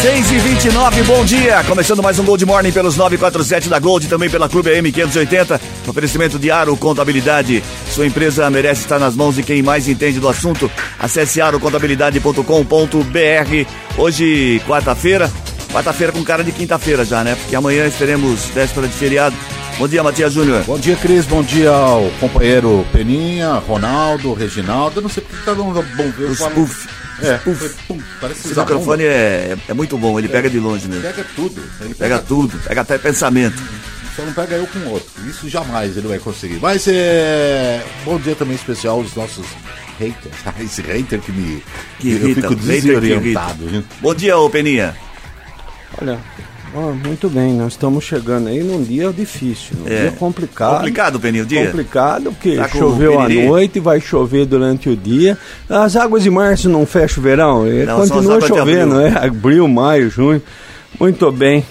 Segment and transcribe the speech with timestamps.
[0.00, 1.62] Seis e 29 bom dia.
[1.64, 5.60] Começando mais um Gold Morning pelos 947 da Gold, também pela Clube AM 580.
[5.86, 7.62] Oferecimento de Aro Contabilidade.
[7.90, 10.70] Sua empresa merece estar nas mãos de quem mais entende do assunto.
[10.98, 13.66] Acesse arocontabilidade.com.br.
[13.98, 15.30] Hoje, quarta-feira.
[15.70, 17.34] Quarta-feira com cara de quinta-feira já, né?
[17.34, 19.36] Porque amanhã teremos véspera de feriado.
[19.78, 20.64] Bom dia, Matias Júnior.
[20.64, 21.26] Bom dia, Cris.
[21.26, 24.98] Bom dia ao companheiro Peninha, Ronaldo, Reginaldo.
[24.98, 26.30] Eu não sei porque tá dando bom ver.
[26.30, 26.88] Os puff.
[27.22, 27.38] É,
[27.86, 31.08] pum, parece Esse microfone é, é muito bom, ele pega de longe Ele mesmo.
[31.08, 31.62] pega tudo.
[31.80, 33.60] Ele Pega tudo, pega até pensamento.
[34.16, 35.08] Só não pega eu com outro.
[35.28, 36.58] Isso jamais ele vai conseguir.
[36.60, 37.82] Mas é.
[38.04, 39.46] Bom dia também especial aos nossos
[39.98, 40.34] haters.
[40.44, 41.62] Ah, Esse hater que me.
[41.98, 42.86] Que eu irrita, fico que irrita.
[43.00, 43.84] desorientado.
[44.00, 44.96] Bom dia, ô Peninha.
[46.00, 46.18] Olha,
[46.74, 50.02] ó, muito bem, nós estamos chegando aí num dia difícil, num É.
[50.02, 50.76] dia complicado.
[50.76, 51.66] Complicado, Peninha, o dia?
[51.66, 55.36] Complicado, porque Tá choveu à noite, vai chover durante o dia.
[55.68, 59.00] As águas de março não fecham o verão, Não, continua chovendo, abril.
[59.18, 60.42] é abril, maio, junho.
[60.98, 61.64] Muito bem.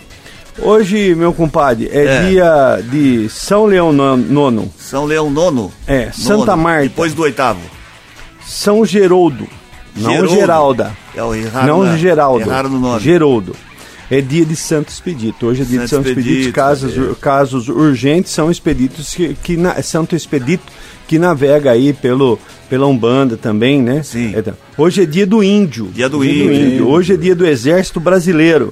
[0.61, 2.21] Hoje, meu compadre, é, É.
[2.29, 5.71] dia de São Leão non- Nono, São Leão nono.
[5.87, 6.83] É, Nono, Santa Marta.
[6.89, 7.61] Depois do oitavo.
[8.45, 9.47] São Geroldo,
[9.95, 10.35] não Geroldo.
[10.35, 10.91] Geralda.
[11.15, 12.41] É o errado não na- Geraldo.
[12.49, 12.99] Erraram no nome.
[12.99, 13.55] Geroldo.
[14.11, 15.45] É dia de Santo Expedito.
[15.45, 16.29] Hoje é dia Santo de Santo Expedito.
[16.29, 17.15] Expedito, Casos, é.
[17.21, 20.63] casos urgentes são expeditos que, que na- Santo Expedito
[21.07, 24.03] que navega aí pelo pela Umbanda também, né?
[24.03, 24.31] Sim.
[24.37, 25.89] Então, hoje é dia do índio.
[25.93, 26.53] Dia do índio.
[26.53, 26.87] índio.
[26.87, 28.71] Hoje é dia do Exército Brasileiro.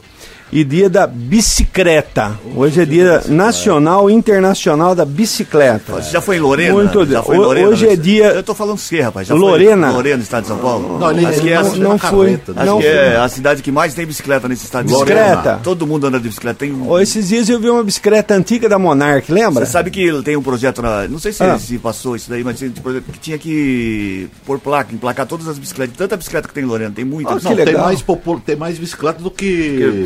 [0.49, 2.39] E dia da bicicleta.
[2.55, 5.93] Hoje é dia nacional e internacional da bicicleta.
[5.93, 6.73] Você já foi em Lorena?
[6.73, 9.27] Muito já foi Lorena, hoje é dia- Eu tô falando você, rapaz.
[9.27, 9.87] Já Lorena?
[9.87, 10.99] Foi em Lorena, estado de São Paulo?
[10.99, 12.25] Não, ele, acho que é, não- acho não foi.
[12.37, 15.59] carreta, Não que é a cidade que mais tem bicicleta nesse estado de São Bicicleta?
[15.61, 16.59] Todo mundo anda de bicicleta.
[16.59, 19.65] Tem um- Esses dias eu vi uma bicicleta antiga da Monarch, lembra?
[19.65, 21.09] Você sabe que ele tem um projeto na.
[21.09, 21.59] Não sei se, Ah.
[21.59, 25.97] se passou isso daí, mas um que tinha que pôr placa, emplacar todas as bicicletas.
[25.97, 27.33] Tanta bicicleta que tem em Lorena, tem muita.
[27.33, 28.39] Ah, que Não, tem mais, popul...
[28.39, 29.47] tem mais bicicleta do que.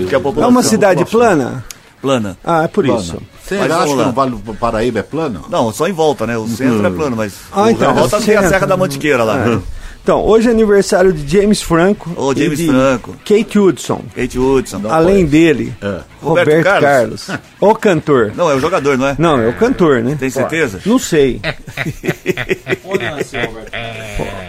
[0.02, 0.50] Que- que a É população.
[0.52, 1.64] uma cidade plana?
[2.02, 2.38] plana.
[2.44, 3.00] Ah, é por plana.
[3.00, 3.18] isso.
[3.44, 5.46] Você Mas acha que no Vale do Paraíba é plano?
[5.50, 6.38] Não, só em volta, né?
[6.38, 7.34] O centro é plano, mas.
[7.52, 8.48] Ah, o- então, volta o tem a.
[8.48, 9.38] Serra da Mantiqueira lá.
[9.38, 9.60] É.
[10.04, 12.10] Então, hoje é aniversário de James Franco.
[12.16, 13.16] Ô, e James de Franco.
[13.24, 14.02] Kate Hudson.
[14.16, 14.82] Kate Hudson.
[14.90, 16.00] Além dele, É.
[16.22, 17.26] Roberto Roberto, Carlos.
[17.28, 17.42] Carlos.
[17.62, 18.32] o cantor.
[18.36, 19.16] Não, é o jogador, não é?
[19.18, 20.16] Não, é o cantor, né?
[20.20, 20.80] Tem certeza?
[20.86, 21.40] Não sei.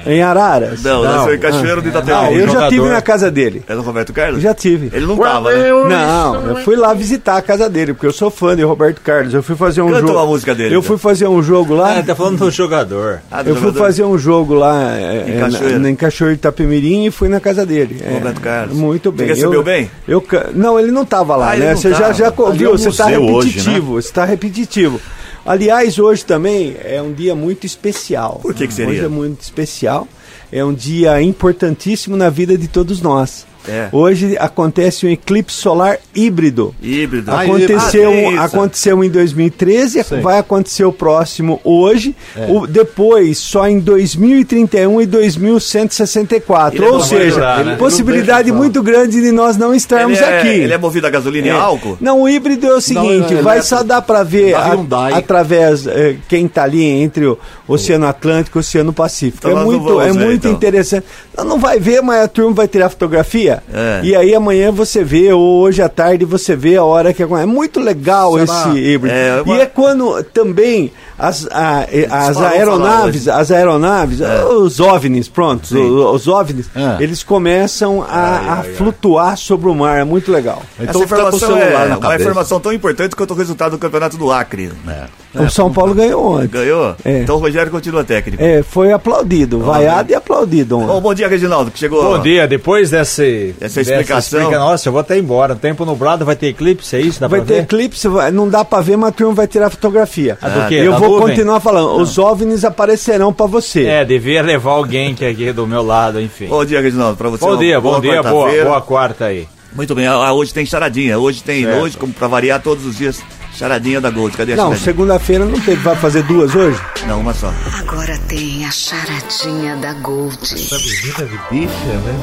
[0.07, 0.83] em Araras?
[0.83, 1.13] Não, Não.
[1.17, 2.41] nasceu em Cachoeiro de Ah, Itapevi.
[2.41, 3.63] eu já tive na casa dele.
[3.69, 4.43] É do Roberto Carlos?
[4.43, 4.91] Já tive.
[4.95, 5.69] Ele não tava, né?
[5.89, 9.33] Não, eu fui lá visitar a casa dele, porque eu sou fã de Roberto Carlos.
[9.35, 10.13] Eu fui fazer um Canta jogo.
[10.15, 10.89] uma música dele, Eu então.
[10.89, 11.99] fui fazer um jogo lá.
[11.99, 13.21] Ah, tá falando do jogador.
[13.31, 13.85] Ah, do Eu fui jogador?
[13.87, 15.79] fazer um jogo lá é, Em é, Cachoeira.
[15.79, 17.99] na, em Cachoeira de Itapemirim e fui na casa dele.
[18.03, 18.77] É, Roberto Carlos.
[18.77, 19.27] Muito bem.
[19.29, 19.91] Você recebeu eu, bem?
[20.07, 21.75] Eu, não, ele não estava lá, Ah, né?
[21.75, 22.15] Você já, tava.
[22.15, 25.01] já co- Ali viu, é você está hoje, repetitivo, você está repetitivo.
[25.45, 28.39] Aliás, hoje também é um dia muito especial.
[28.41, 28.93] Por que que seria?
[28.93, 30.07] Hoje é muito especial.
[30.53, 33.47] É um dia importantíssimo na vida de todos nós.
[33.69, 33.89] É.
[33.93, 36.75] Hoje acontece um eclipse solar híbrido.
[36.83, 37.31] Híbrido.
[37.31, 40.21] Aconteceu, Ah, aconteceu em 2013, Sim.
[40.21, 42.47] vai acontecer o próximo hoje, É.
[42.51, 46.77] o- depois só em 2031 e 2164.
[46.83, 47.77] Ele é Ou seja, durar, né?
[47.77, 50.49] possibilidade não muito grande de nós não estarmos ele é, aqui.
[50.49, 51.53] Ele é movido a gasolina e É.
[51.53, 51.97] álcool?
[52.01, 54.77] Não, o híbrido é o seguinte, ele vai só dar para ver a-
[55.17, 59.39] através eh, quem está ali entre o Oceano Atlântico e o Oceano Pacífico.
[59.47, 60.53] Então é não muito, é ver, muito então.
[60.53, 61.07] interessante.
[61.37, 63.52] Não, não vai ver, mas a turma vai tirar fotografia.
[63.73, 64.01] É.
[64.03, 67.45] E aí amanhã você vê, ou hoje à tarde você vê a hora que acontece.
[67.45, 68.45] É muito legal Será?
[68.45, 69.15] esse híbrido.
[69.15, 74.19] É, uma- E é quando também as, a- as aeronaves, as aeronaves,
[74.59, 75.79] os OVNIs, pronto, Sim.
[75.91, 77.03] os, os OVNIs, É.
[77.03, 79.99] eles começam a, a flutuar sobre o mar.
[79.99, 80.63] É muito legal.
[80.79, 84.71] Então Essa informação é uma informação tão importante quanto o resultado do campeonato do Acre.
[84.89, 85.05] É.
[85.35, 86.49] O São Paulo ganhou ontem.
[86.49, 86.95] Ganhou?
[87.05, 87.21] É.
[87.21, 88.43] Então o Rogério continua técnico.
[88.43, 91.01] É, foi aplaudido, vaiado e aplaudido Bom, ontem.
[91.01, 92.03] bom dia, Reginaldo, que chegou.
[92.03, 93.25] Bom dia, depois dessa,
[93.61, 94.41] Essa explicação.
[94.41, 95.55] explica- Nossa, eu vou até embora.
[95.55, 97.19] Tempo nublado, vai ter eclipse, é isso?
[97.21, 97.63] Dá Vai ter ver?
[97.63, 100.37] eclipse, vai- não dá pra ver, mas a turma vai tirar fotografia.
[100.43, 100.75] Ah, do quê?
[100.75, 101.29] Eu Da vou nuvem?
[101.29, 103.87] continuar falando, os OVNIs aparecerão pra você.
[103.87, 106.47] É, devia levar alguém que é aqui do meu lado, enfim.
[106.49, 107.45] Bom dia, Reginaldo, pra você.
[107.45, 109.49] Bom dia, bom dia, boa, boa quarta aí.
[109.75, 111.19] Muito bem, ah, hoje tem charadinha.
[111.19, 111.81] Hoje tem, Certo.
[111.81, 113.23] hoje, como pra variar todos os dias,
[113.55, 115.77] Charadinha da Gold, cadê a Não, segunda-feira não teve.
[115.83, 116.81] Vai fazer duas hoje?
[117.07, 117.53] Não, uma só.
[117.81, 120.39] Agora tem a charadinha da Gold.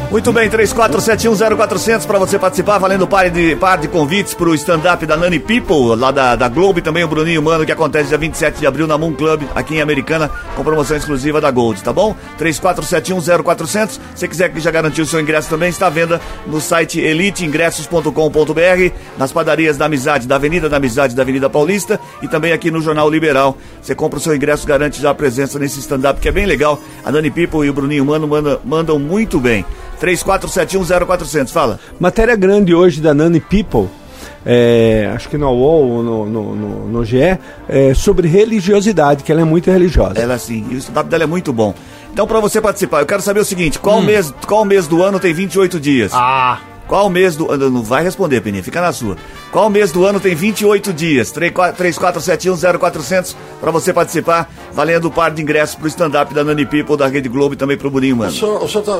[0.09, 5.15] Muito bem, 34710400 para você participar, valendo par de, par de convites pro stand-up da
[5.15, 8.59] Nani People, lá da, da Globo e também o Bruninho Mano, que acontece dia 27
[8.59, 12.15] de abril na Moon Club, aqui em Americana, com promoção exclusiva da Gold, tá bom?
[12.39, 13.89] 34710400.
[13.89, 16.99] Se você quiser que já garantiu o seu ingresso também, está à venda no site
[16.99, 22.71] eliteingressos.com.br, nas padarias da Amizade, da Avenida da Amizade, da Avenida Paulista e também aqui
[22.71, 23.57] no Jornal Liberal.
[23.81, 26.79] Você compra o seu ingresso, garante já a presença nesse stand-up que é bem legal.
[27.03, 29.65] A Nani People e o Bruninho Mano manda- mandam muito bem.
[30.01, 31.79] 34710400, fala.
[31.99, 33.87] Matéria grande hoje da Nani People.
[34.45, 37.37] é, acho que no UOL ou no, no, no, no GE,
[37.67, 40.17] é, sobre religiosidade, que ela é muito religiosa.
[40.19, 41.73] Ela sim, e o stand-up dela é muito bom.
[42.13, 45.19] Então, pra você participar, eu quero saber o seguinte: qual, mês, qual mês do ano
[45.19, 46.11] tem 28 dias?
[46.13, 47.69] Ah, Qual mês do ano?
[47.69, 49.15] Não vai responder, Peninha, fica na sua.
[49.51, 51.31] Qual mês do ano tem 28 dias?
[51.31, 57.07] 34710400 pra você participar, valendo o par de ingressos pro stand-up da Nani People, da
[57.07, 58.31] Rede Globo e também pro Burinho, O mano.
[58.31, 58.99] senhor, o senhor tá-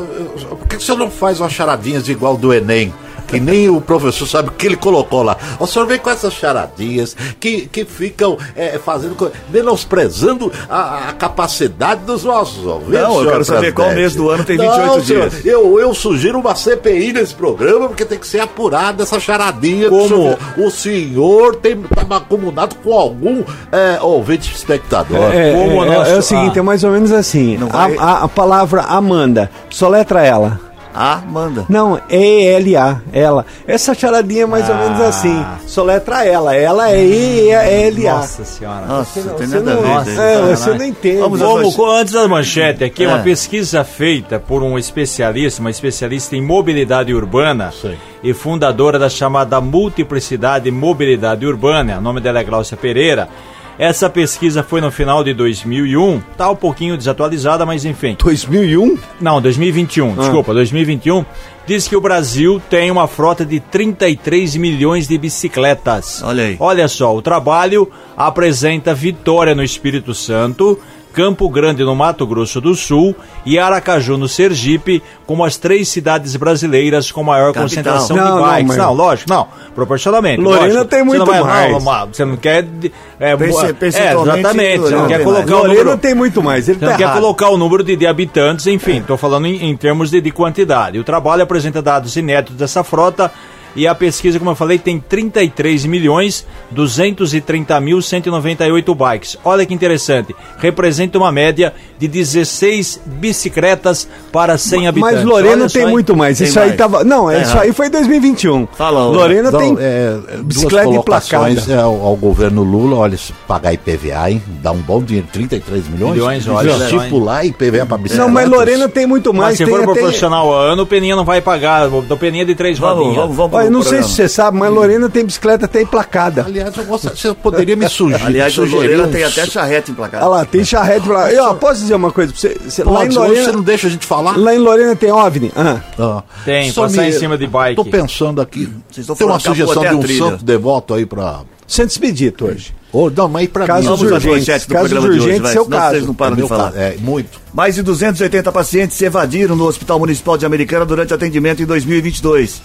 [0.56, 2.94] por que o senhor não faz umas charadinhas igual do Enem?
[3.30, 5.38] Que nem o professor sabe o que ele colocou lá.
[5.60, 12.02] O senhor vem com essas charadinhas que, que ficam é, fazendo, menosprezando a, a capacidade
[12.02, 13.02] dos nossos ouvintes.
[13.02, 15.46] Não, eu quero saber qual mês do ano tem Não, 28 senhor, dias.
[15.46, 19.90] Eu, eu sugiro uma CPI nesse programa, porque tem que ser apurada essa charadinha.
[19.90, 20.04] Como?
[20.04, 25.18] O senhor, o senhor tem tá acumulado com algum é, ouvinte espectador.
[25.34, 26.60] É, Como é, o nosso- é o seguinte, ah.
[26.60, 27.58] é mais ou menos assim.
[27.58, 30.60] Não A, vai- a- a palavra Amanda, soletra ela.
[30.94, 31.66] Ah, manda.
[31.70, 33.46] Não, E-L-A, ela.
[33.68, 35.08] Essa charadinha é mais ou menos Ah.
[35.08, 35.46] assim.
[35.68, 36.56] Soletra ela.
[36.56, 38.16] Ela é E-L-A.
[38.16, 38.86] nossa senhora.
[38.86, 40.20] Nossa, Não, tem você nada não, a ver.
[40.20, 41.18] é, você não entende.
[41.20, 41.76] Vamos manchetes.
[41.76, 43.08] co- antes da manchete aqui, É.
[43.08, 47.96] uma pesquisa feita por um especialista, uma especialista em mobilidade urbana Sim.
[48.24, 53.30] e fundadora da chamada Multiplicidade e Mobilidade Urbana, o nome dela é Glaucia Pereira.
[53.80, 58.18] Essa pesquisa foi no final de 2001, tá um pouquinho desatualizada, mas enfim.
[58.22, 58.98] 2001?
[59.22, 60.16] Não, 2021, Ah.
[60.20, 61.24] desculpa, 2021.
[61.66, 66.22] Diz que o Brasil tem uma frota de 33 milhões de bicicletas.
[66.24, 66.58] Olha aí.
[66.60, 70.78] Olha só, o trabalho apresenta Vitória no Espírito Santo,
[71.14, 73.16] Campo Grande no Mato Grosso do Sul
[73.46, 77.64] e Aracaju no Sergipe, como as três cidades brasileiras com maior Capital.
[77.64, 78.68] concentração Não, de não, bikes.
[78.68, 80.42] mas- Não, lógico, não, proporcionalmente.
[80.42, 80.86] Lorena lógico.
[80.86, 81.72] tem Você muito não vai- mais.
[81.72, 82.64] Não, não, você não quer.
[82.64, 84.78] de- É, Perce- boa- é, exatamente.
[84.78, 85.98] Você Lorena não quer colocar o Lorena número.
[85.98, 86.70] tem muito mais.
[86.70, 89.70] Ele Você tá não quer colocar o número de, de habitantes, enfim, estou falando em,
[89.70, 90.98] em termos de, de quantidade.
[91.00, 93.32] O trabalho apresenta dados inéditos dessa frota
[93.76, 99.38] e a pesquisa, como eu falei, tem 33 milhões 230 mil 198 bikes.
[99.44, 105.18] Olha que interessante, representa uma média de 16 bicicletas para 100 habitantes.
[105.18, 106.38] Mas Lorena Olha tem muito mais.
[106.38, 106.78] Tem Isso aí mais.
[106.78, 107.04] tava.
[107.04, 108.68] Não, Tá isso aí foi 2021.
[108.68, 109.06] Fala.
[109.08, 111.50] Lorena tem é, é, bicicleta emplacada.
[111.72, 113.18] é, ao, ao governo Lula, olha,
[113.48, 114.42] pagar IPVA, hein?
[114.62, 116.14] Dá um bom dinheiro, 33 milhões.
[116.14, 118.28] Milhões, olha só, Estipular IPVA para bicicleta.
[118.28, 119.50] Não, mas Lorena tem muito mais.
[119.50, 121.88] Mas se tem for proporcional ao ano, o Peninha não vai pagar.
[121.88, 123.16] O Peninha é de três Vamos, rodinhas.
[123.22, 123.54] vamos, vamos.
[123.56, 124.10] Olha, pro não sei programa.
[124.10, 126.44] se você sabe, mas Lorena tem bicicleta até emplacada.
[126.46, 128.26] Aliás, eu gosto, você poderia me sugerir.
[128.26, 130.26] Aliás, o sugerir Lorena tem até charrete emplacada.
[130.26, 131.32] Olha lá, tem charrete pra.
[131.34, 132.58] E, ó, posso dizer uma coisa pra você?
[132.66, 134.38] Você- lá, em Pode, hoje você Lorena, não deixa a gente falar?
[134.38, 135.52] lá em Lorena tem OVNI?
[135.56, 135.80] Ah.
[135.98, 136.24] Ah.
[136.46, 137.76] Tem, Só passar em cima de bike.
[137.76, 138.66] Tô pensando aqui.
[138.90, 141.42] Vocês estão Tem uma sugestão de um santo devoto aí pra.
[141.68, 142.74] Santo Expedito hoje.
[142.92, 143.90] Ô, não, mas pra Casos mim.
[143.92, 145.92] Vamos às urgentes, manchetes do casos programa de hoje, vai, seu caso.
[145.92, 146.72] vocês não param é de falar.
[146.72, 147.40] ca- É, muito.
[147.54, 152.60] Mais de 280 pacientes se evadiram no Hospital Municipal de Americana durante atendimento em 2022.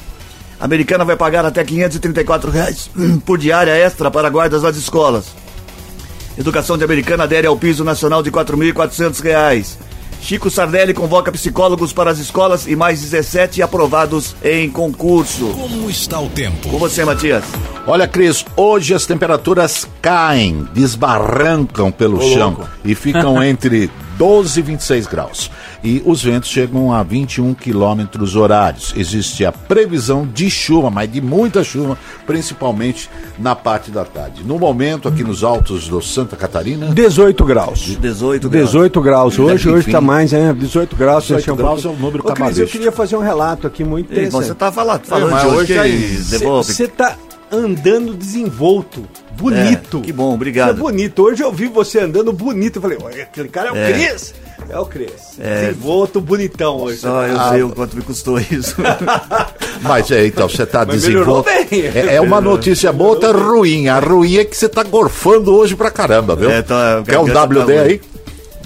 [0.61, 2.91] A Americana vai pagar até 534 reais
[3.25, 5.27] por diária extra para guardas das escolas.
[6.37, 9.79] Educação de Americana adere ao piso nacional de 4.400 reais.
[10.25, 15.49] Chico Sardelli convoca psicólogos para as escolas e mais 17 aprovados em concurso.
[15.49, 16.71] Como está o tempo?
[16.71, 17.45] Com você, Matias.
[17.87, 25.07] Olha, Cris, hoje as temperaturas caem, desbarrancam pelo chão e ficam entre 12 e 26
[25.07, 25.51] graus.
[25.83, 28.93] E os ventos chegam a 21 quilômetros horários.
[28.97, 34.43] Existe a previsão de chuva, mas de muita chuva, principalmente na parte da tarde.
[34.45, 37.97] No momento, aqui nos altos do Santa Catarina, 18 graus.
[38.01, 38.67] 18 graus.
[38.71, 39.39] 18 graus.
[39.39, 41.25] Hoje, hoje tá mais, é, 18 graus.
[41.25, 43.85] 18 Deixa eu- graus é um número Ô, Cris, eu queria fazer um relato aqui
[43.85, 44.47] muito Ei, interessante.
[44.47, 45.89] Você tá falando, falando mas de hoje, que é.
[46.49, 47.17] Você tá
[47.51, 49.99] andando desenvolto, bonito.
[49.99, 50.75] É, que bom, obrigado.
[50.77, 51.23] Você é bonito.
[51.23, 52.77] Hoje eu vi você andando bonito.
[52.77, 53.93] Eu falei, olha, aquele cara é o É.
[53.93, 54.35] Cris.
[54.69, 55.11] É o Cris.
[55.37, 56.99] Desenvolto, bonitão hoje.
[57.01, 58.77] Só eu sei o quanto me custou isso.
[59.83, 61.47] Mas é, então, você tá Mas desenvolto.
[61.71, 61.83] bem.
[61.95, 63.89] É, é uma notícia boa, outra ruim.
[63.89, 66.51] A ruim é que você tá gorfando hoje pra caramba, viu?
[66.51, 67.79] É, tá- Quer um tá WD ruim.
[67.79, 68.01] aí?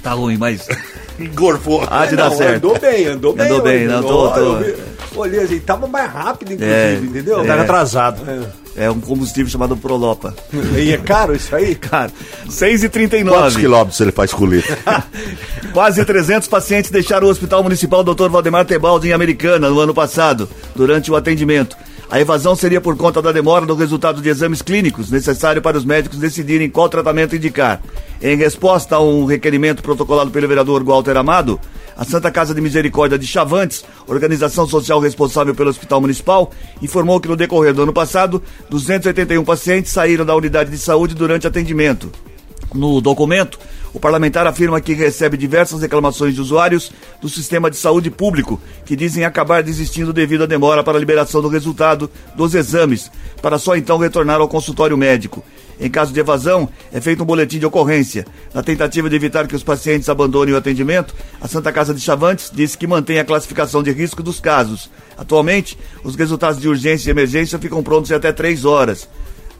[0.01, 0.65] tá ruim, mas
[1.35, 1.85] Gorfou.
[1.89, 2.55] há de dar certo.
[2.67, 3.45] Andou bem, andou bem.
[3.47, 4.31] Andou bem, hoje, não, andou.
[4.31, 6.93] tô- olhei assim, tava mais rápido, inclusive, É.
[7.03, 7.45] entendeu?
[7.45, 8.21] Tava atrasado.
[8.25, 8.39] É
[8.87, 10.35] um combustível chamado Prolopa.
[10.77, 11.73] E é caro isso aí?
[11.75, 12.11] Cara,
[12.47, 14.77] 6 e Quantos 39 quilômetros ele faz com o litro?
[15.73, 18.29] Quase 300 pacientes deixaram o Hospital Municipal Dr.
[18.29, 21.75] Valdemar Tebaldi em Americana no ano passado, durante o atendimento.
[22.11, 25.85] A evasão seria por conta da demora no resultado de exames clínicos necessário para os
[25.85, 27.81] médicos decidirem qual tratamento indicar.
[28.19, 31.59] Em resposta a um requerimento protocolado pelo vereador Walter Amado,
[31.99, 36.49] a Santa Casa de Misericórdia de Chavantes, organização social responsável pelo Hospital Municipal,
[36.81, 41.45] informou que no decorrer do ano passado, 281 pacientes saíram da unidade de saúde durante
[41.45, 42.09] atendimento.
[42.73, 43.59] No documento,
[43.93, 46.91] o parlamentar afirma que recebe diversas reclamações de usuários
[47.21, 51.41] do sistema de saúde público que dizem acabar desistindo devido à demora para a liberação
[51.41, 55.43] do resultado dos exames, para só então retornar ao consultório médico.
[55.79, 58.25] Em caso de evasão, é feito um boletim de ocorrência.
[58.53, 62.51] Na tentativa de evitar que os pacientes abandonem o atendimento, a Santa Casa de Chavantes
[62.53, 64.89] disse que mantém a classificação de risco dos casos.
[65.17, 69.07] Atualmente, os resultados de urgência e emergência ficam prontos em até três horas.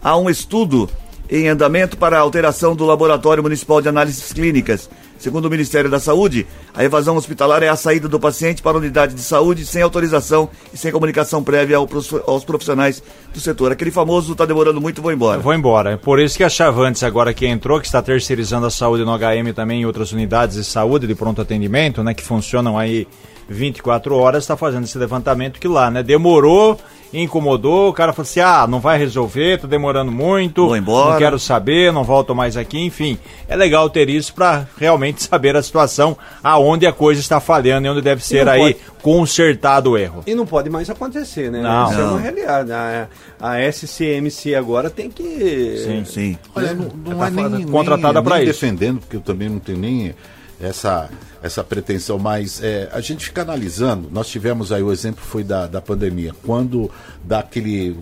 [0.02, 0.90] Há um estudo
[1.30, 4.90] em andamento para a alteração do Laboratório Municipal de Análises Clínicas.
[5.20, 8.80] Segundo o Ministério da Saúde, a evasão hospitalar é a saída do paciente para a
[8.80, 13.70] unidade de saúde sem autorização e sem comunicação prévia aos profissionais do setor.
[13.70, 15.40] Aquele famoso está demorando muito, vou embora.
[15.40, 15.98] Eu vou embora.
[15.98, 19.54] Por isso que a Chavantes, agora que entrou, que está terceirizando a saúde no HM
[19.54, 23.06] também em outras unidades de saúde de pronto atendimento, né, que funcionam aí
[23.50, 26.80] 24 horas, está fazendo esse levantamento que lá, né, demorou,
[27.14, 31.12] incomodou, o cara falou assim, ah, não vai resolver, tá demorando muito, Vou embora.
[31.14, 33.18] não quero saber, não volto mais aqui, enfim.
[33.48, 37.90] É legal ter isso para realmente saber a situação, aonde a coisa está falhando e
[37.90, 40.24] onde deve ser aí pode- consertado o erro.
[40.28, 41.62] E não pode mais acontecer, né?
[41.62, 41.90] Não.
[41.90, 42.72] Isso é uma realidade.
[42.72, 43.08] A,
[43.42, 45.78] a SCMC agora tem que.
[45.86, 46.06] Sim.
[46.06, 46.38] Sim.
[46.56, 48.46] Olha, não, não Tá é nem, nem, contratada nem isso.
[48.46, 50.14] defendendo, porque eu também não tenho nem
[50.62, 51.10] essa,
[51.42, 55.68] essa pretensão, mas é, a gente fica analisando, nós tivemos aí, o exemplo foi da,
[55.68, 56.92] da pandemia, quando
[57.24, 57.98] daquele,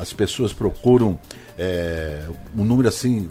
[0.00, 1.18] as pessoas procuram
[1.58, 2.22] é,
[2.56, 3.28] um número assim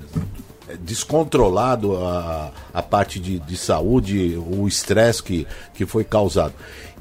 [0.80, 6.54] descontrolado a, a parte de, de saúde, o estresse que, que foi causado.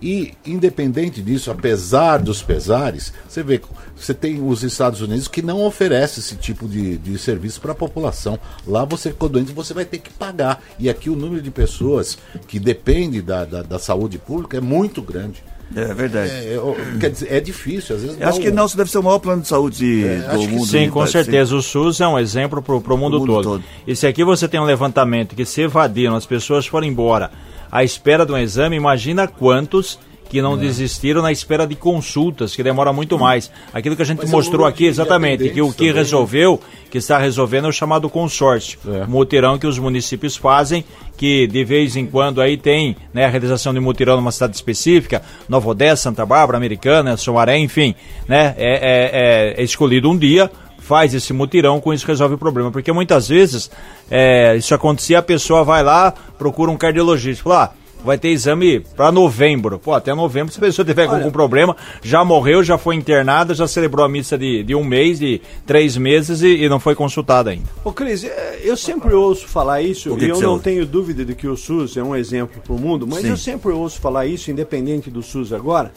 [0.04, 3.58] E, independente disso, apesar dos pesares, você vê,
[3.96, 7.74] você tem os Estados Unidos que não oferece esse tipo de, de serviço para a
[7.74, 8.38] população.
[8.66, 10.62] Lá você ficou doente, você vai ter que pagar.
[10.78, 15.00] E aqui o número de pessoas que depende da, da, da saúde pública é muito
[15.00, 15.42] grande.
[15.74, 16.30] É verdade.
[16.30, 18.20] É, é, quer dizer, é difícil, às vezes.
[18.20, 20.42] Acho dá que um- não, isso deve ser o maior plano de saúde É, do
[20.42, 20.66] mundo.
[20.66, 21.56] Sim, com certeza.
[21.56, 23.42] O SUS é um exemplo para o mundo, mundo todo.
[23.44, 23.64] todo.
[23.86, 27.30] E se aqui você tem um levantamento que se evadiram, as pessoas foram embora
[27.70, 30.42] à espera de um exame, imagina quantos que É.
[30.42, 33.50] não desistiram na espera de consultas, que demora muito mais.
[33.72, 36.98] Aquilo que a gente Mas é mostrou aqui, exatamente, que o que também, resolveu, que
[36.98, 38.78] está resolvendo é o chamado consórcio.
[38.88, 39.06] É.
[39.06, 40.82] Mutirão que os municípios fazem,
[41.16, 45.22] que de vez em quando aí tem né, a realização de mutirão numa cidade específica,
[45.48, 47.94] Nova Odessa, Santa Bárbara, Americana, Somaré, enfim,
[48.26, 50.50] né, é, é- é- é escolhido um dia,
[50.84, 52.70] faz esse mutirão, com isso resolve o problema.
[52.70, 53.70] Porque muitas vezes
[54.10, 58.80] é, isso acontecia, a pessoa vai lá, procura um cardiologista, fala, ah, vai ter exame
[58.94, 59.78] para novembro.
[59.78, 63.54] Pô, até novembro, se a pessoa tiver com algum problema, já morreu, já foi internada,
[63.54, 66.94] já celebrou a missa de, de um mês, de três meses e, e não foi
[66.94, 67.64] consultada ainda.
[67.82, 70.84] Ô Cris, é, eu sempre ouço falar isso, que e eu que não você- tenho
[70.84, 73.28] dúvida de que o SUS é um exemplo para o mundo, mas Sim.
[73.30, 75.90] eu sempre ouço falar isso, independente do SUS agora.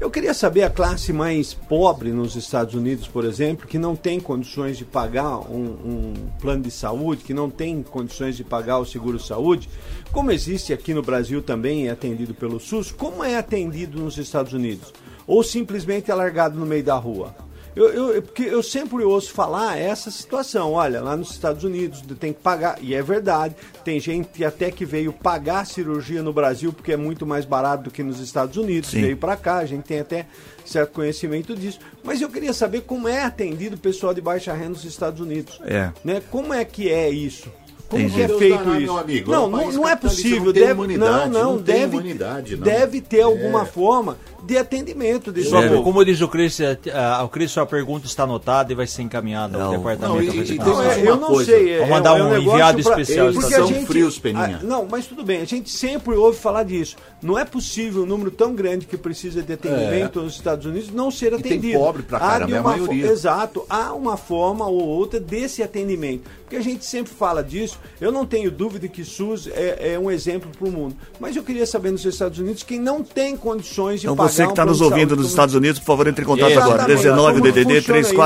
[0.00, 4.18] Eu queria saber a classe mais pobre nos Estados Unidos, por exemplo, que não tem
[4.18, 8.84] condições de pagar um, um plano de saúde, que não tem condições de pagar o
[8.84, 9.68] seguro-saúde,
[10.10, 14.52] como existe aqui no Brasil também, é atendido pelo SUS, como é atendido nos Estados
[14.52, 14.92] Unidos?
[15.26, 17.34] Ou simplesmente é largado no meio da rua?
[17.76, 20.72] Eu, eu, eu- porque eu sempre ouço falar essa situação.
[20.72, 23.54] Olha, lá nos Estados Unidos tem que pagar, e é verdade.
[23.84, 27.84] Tem gente até que veio pagar a cirurgia no Brasil porque é muito mais barato
[27.84, 28.90] do que nos Estados Unidos.
[28.90, 29.00] Sim.
[29.02, 30.26] Veio para cá, a gente tem até
[30.64, 31.78] certo conhecimento disso.
[32.02, 35.60] Mas eu queria saber como é atendido o pessoal de baixa renda nos Estados Unidos.
[35.64, 35.90] É.
[36.04, 36.22] Né?
[36.30, 37.48] Como é que é isso?
[37.88, 38.16] Como Entendi.
[38.16, 38.80] que é Deus feito dará, isso?
[38.92, 40.44] meu amigo, não, é um não, não é possível.
[40.46, 42.62] não tem deve, imunidade, não, não, não tem deve, imunidade, não.
[42.64, 43.66] deve ter alguma É.
[43.66, 45.82] forma de atendimento desse Só, povo.
[45.82, 49.02] como diz o Cris, eh, ah, o Cris, sua pergunta está anotada e vai ser
[49.02, 51.50] encaminhada ao departamento Não, e- e Não, é, uma eu não coisa.
[51.52, 51.70] sei.
[51.70, 54.58] é- Vamos mandar é um negócio enviado pra- especial porque São a gente- frios, Peninha.
[54.62, 55.40] Ah, não, mas tudo bem.
[55.40, 56.96] A gente sempre ouve falar disso.
[57.22, 61.10] Não é possível um número tão grande que precisa de atendimento nos Estados Unidos não
[61.10, 61.36] ser É.
[61.36, 61.78] E tem atendido.
[61.78, 63.06] pobre pra Há caramba, de é a uma maioria.
[63.06, 63.64] Exato.
[63.70, 66.24] Há uma forma ou outra desse atendimento.
[66.44, 67.78] Porque a gente sempre fala disso.
[68.00, 70.94] Eu não tenho dúvida que SUS é, é um exemplo para o mundo.
[71.18, 74.42] Mas eu queria saber nos Estados Unidos quem não tem condições de Então pagar você
[74.42, 76.22] que um está plano nos de ouvindo saúde, nos como- Estados Unidos, por favor, entre
[76.22, 76.80] em contato Exatamente.
[76.82, 76.94] agora.
[76.96, 78.12] 19 Como DDD funciona isso?
[78.14, 78.16] Não,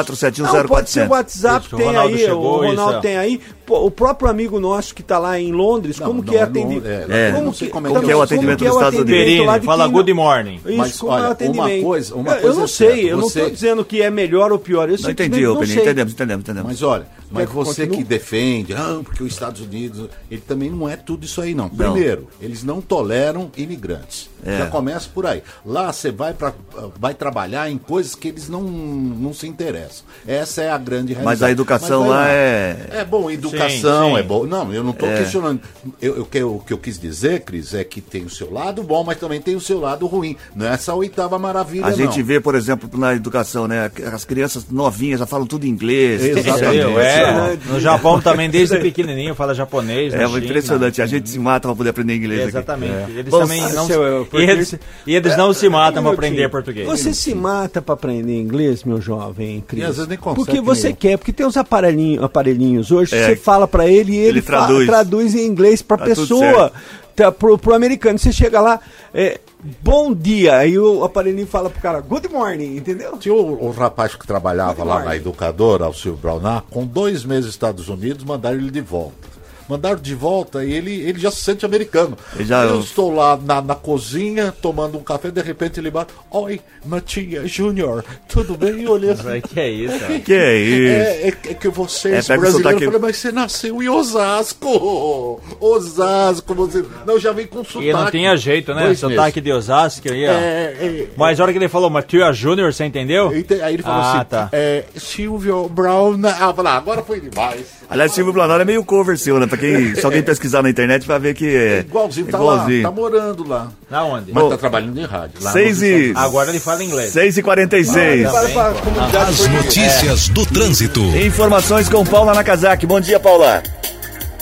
[0.67, 1.11] pode ser o 34710400.
[1.11, 3.01] WhatsApp Isso, o tem Ronaldo aí, chegou, o Ronaldo isso, é.
[3.01, 3.41] tem aí.
[3.65, 6.43] pô, o próprio amigo nosso que está lá em Londres, Não, como não, que é
[6.43, 6.87] atendido?
[6.89, 8.99] é, não sei como é que é o atendimento como que é nos o Estados
[9.01, 9.21] Unidos?
[9.21, 10.61] atendimento lá de fala quem good morning.
[10.67, 11.83] Isso, Mas, como é o olha, uma atendimento.
[11.85, 14.11] coisa- uma Eu- eu coisa não é sei, certa, eu não estou dizendo que é
[14.11, 14.89] melhor ou pior.
[14.89, 15.45] Eu Não entendi, sei.
[15.83, 16.69] Entendemos, entendemos, entendemos.
[16.71, 17.99] Mas olha, mas que você continue?
[17.99, 21.69] que defende, ah, porque os Estados Unidos, ele também não é tudo isso aí não.
[21.69, 24.29] Primeiro, eles não toleram imigrantes.
[24.45, 24.59] É.
[24.59, 25.43] Já começa por aí.
[25.67, 26.55] Lá você vai para
[26.99, 30.05] vai trabalhar em coisas que eles não, não se interessam.
[30.27, 31.25] Essa é a grande realidade.
[31.25, 34.19] Mas a educação vai lá é- É bom, educação Sim, sim.
[34.19, 34.47] é bom.
[34.47, 35.61] Não, eu não estou questionando.
[36.01, 38.83] Eu, eu, que- o que eu quis dizer, Cris, é que tem o seu lado
[38.85, 40.37] bom, mas também tem o seu lado ruim.
[40.55, 42.25] Não é essa oitava maravilha, A gente não.
[42.27, 43.91] vê, por exemplo, na educação, né?
[44.13, 46.23] As crianças novinhas já falam tudo inglês.
[46.23, 46.59] Exatamente.
[46.79, 47.01] Entendeu?
[47.21, 50.13] É, no Japão também, desde pequenininho, fala japonês.
[50.15, 50.39] É na China.
[50.45, 51.03] impressionante.
[51.03, 52.41] A gente se mata para poder aprender inglês.
[52.41, 52.49] aqui.
[52.51, 52.93] Exatamente.
[53.11, 54.75] Eles Vamos- também não, Seu, e porque- eles,
[55.07, 56.87] e eles não se matam para aprender português.
[56.87, 59.83] Você se mata para aprender inglês, meu jovem, Cris?
[59.83, 63.27] E às vezes nem consegue Porque você quer, porque tem uns aparelhinhos, aparelhinhos hoje, É.
[63.27, 64.87] você fala para ele e ele, Ele fa- traduz.
[64.87, 66.73] traduz em inglês para Tá pessoa,
[67.17, 68.19] tá, pro, pro americano.
[68.19, 68.81] Você chega lá,
[69.13, 69.41] é,
[69.83, 73.17] bom dia, aí o aparelhinho fala pro cara, good morning, entendeu?
[73.19, 75.09] Tinha o, o rapaz que trabalhava Good lá morning.
[75.09, 79.38] na educadora, ao Silvio Braunar, com dois meses nos Estados Unidos, mandaram ele de volta.
[79.69, 82.17] Mandaram de volta e ele, ele já se sente americano.
[82.35, 86.13] Ele já- Eu estou lá na, na cozinha, tomando um café, de repente ele bate,
[86.31, 88.83] Oi, Matia Júnior, tudo bem?
[88.85, 89.99] Eu olhei assim, Que é isso?
[89.99, 90.19] cara?
[90.21, 90.93] Que é isso?
[90.93, 95.41] é, é, é que vocês É, brasileiros, sotaque- eu falei, mas você nasceu em Osasco!
[95.61, 96.85] Osasco, você...
[97.07, 97.89] Não, já vem com sotaque.
[97.89, 98.85] E não tinha jeito, né?
[98.85, 100.25] Dois Sotaque de Osasco aí.
[100.25, 103.35] É, é, Mas a hora que ele falou Matia Júnior, você entendeu?
[103.37, 104.49] Ente- Aí ele falou Ah, assim, tá.
[104.53, 106.19] é, Silvio Brown.
[106.25, 107.67] Ah, eu falei, ah, agora foi demais.
[107.91, 109.47] Aliás, Silvio Planalto é meio cover seu, né?
[109.59, 112.83] Quem, se alguém pesquisar na internet vai ver que é Igualzinho, tá igualzinho.
[112.83, 113.69] lá, tá morando lá.
[113.91, 114.33] Na onde?
[114.33, 115.43] Mas tá trabalhando em rádio.
[115.43, 116.13] Lá Seis e...
[116.17, 117.11] Agora ele fala inglês.
[117.11, 121.01] 6 e 46 Para, para a comunidade As notícias do trânsito.
[121.17, 122.87] Informações com Paula Nakazaki.
[122.87, 123.63] Bom dia, Paula.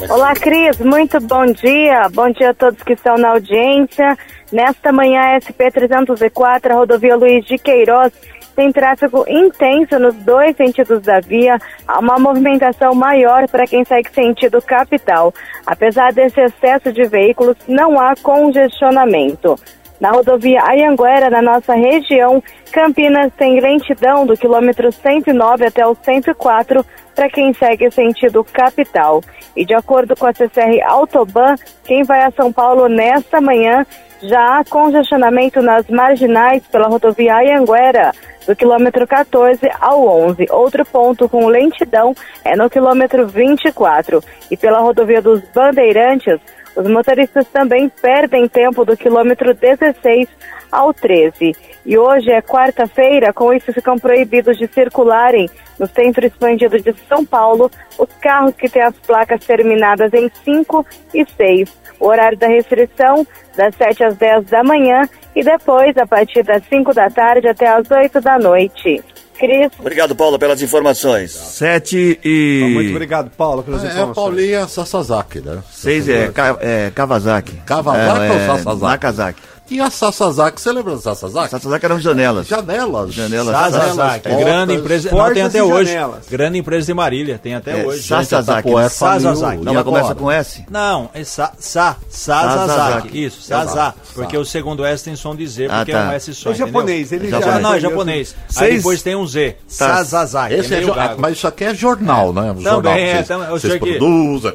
[0.08, 0.78] Olá, Cris.
[0.78, 2.08] Muito bom dia.
[2.12, 4.16] Bom dia a todos que estão na audiência.
[4.52, 8.12] Nesta manhã, SP-304, a rodovia Luiz de Queiroz,
[8.56, 11.58] tem tráfego intenso nos dois sentidos da via.
[11.86, 15.32] Há uma movimentação maior para quem segue sentido capital.
[15.66, 19.56] Apesar desse excesso de veículos, não há congestionamento.
[20.00, 26.84] Na rodovia Ayanguera, na nossa região, Campinas tem lentidão do quilômetro 109 até o 104
[27.14, 29.22] para quem segue sentido capital.
[29.54, 33.86] E de acordo com a CCR Autoban, quem vai a São Paulo nesta manhã
[34.22, 38.12] já há congestionamento nas marginais pela rodovia Ayanguera,
[38.46, 40.46] do quilômetro 14 ao 11.
[40.50, 42.14] Outro ponto com lentidão
[42.44, 44.22] é no quilômetro 24.
[44.50, 46.38] E pela rodovia dos Bandeirantes,
[46.76, 50.28] os motoristas também perdem tempo do quilômetro 16
[50.70, 51.54] ao 13.
[51.86, 57.24] E hoje é quarta-feira, com isso ficam proibidos de circularem no centro expandido de São
[57.24, 61.70] Paulo os carros que têm as placas terminadas em 5 e 6.
[62.00, 63.24] O horário da restrição
[63.56, 67.68] das 7 às 10 da manhã e depois a partir das 5 da tarde até
[67.68, 69.02] às 8 da noite.
[69.38, 71.30] Cris, Obrigado, Paula, pelas informações.
[71.30, 72.70] 7 e...
[72.72, 74.14] Muito obrigado, Paulo, pelas É, é a informações.
[74.14, 75.62] Paulinha Sasazaki, né?
[75.70, 77.52] 6 é, é Kawasaki.
[77.66, 78.82] Kawasaki é, ou é, Sasazaki?
[78.82, 79.42] Nakazaki.
[79.68, 81.50] E a Sasazaki, você lembra da Sasazaki?
[81.50, 82.46] Sasazaki eram janelas.
[82.46, 83.12] Janelas.
[83.12, 83.46] Janelas.
[83.56, 85.10] Sasazaki, portas, grande empresa.
[85.10, 85.90] Não, tem até hoje.
[85.92, 86.24] janelas.
[86.30, 88.02] Grande empresa de Marília, tem até É, hoje.
[88.06, 88.62] Sasazaki.
[88.68, 89.64] Tapoé faliu, Sasazaki.
[89.64, 90.64] Não, mas começa com S.
[90.70, 92.68] Não, é sa, sa, Sazazaki.
[92.68, 93.24] Sazazaki.
[93.24, 93.94] Isso, Sazá.
[94.14, 95.98] Porque o segundo S tem som de Z, Ah, porque tá.
[95.98, 96.50] é um S só.
[96.50, 98.36] É japonês, ele já- Ah, não, é japonês.
[98.56, 99.56] Aí depois tem um Z.
[99.76, 99.96] Tá.
[99.96, 100.54] Sazazaki.
[100.54, 101.20] Esse é gago.
[101.20, 102.54] mas isso aqui é jornal, né?
[102.54, 104.52] Jornal Também é, vocês, produzem,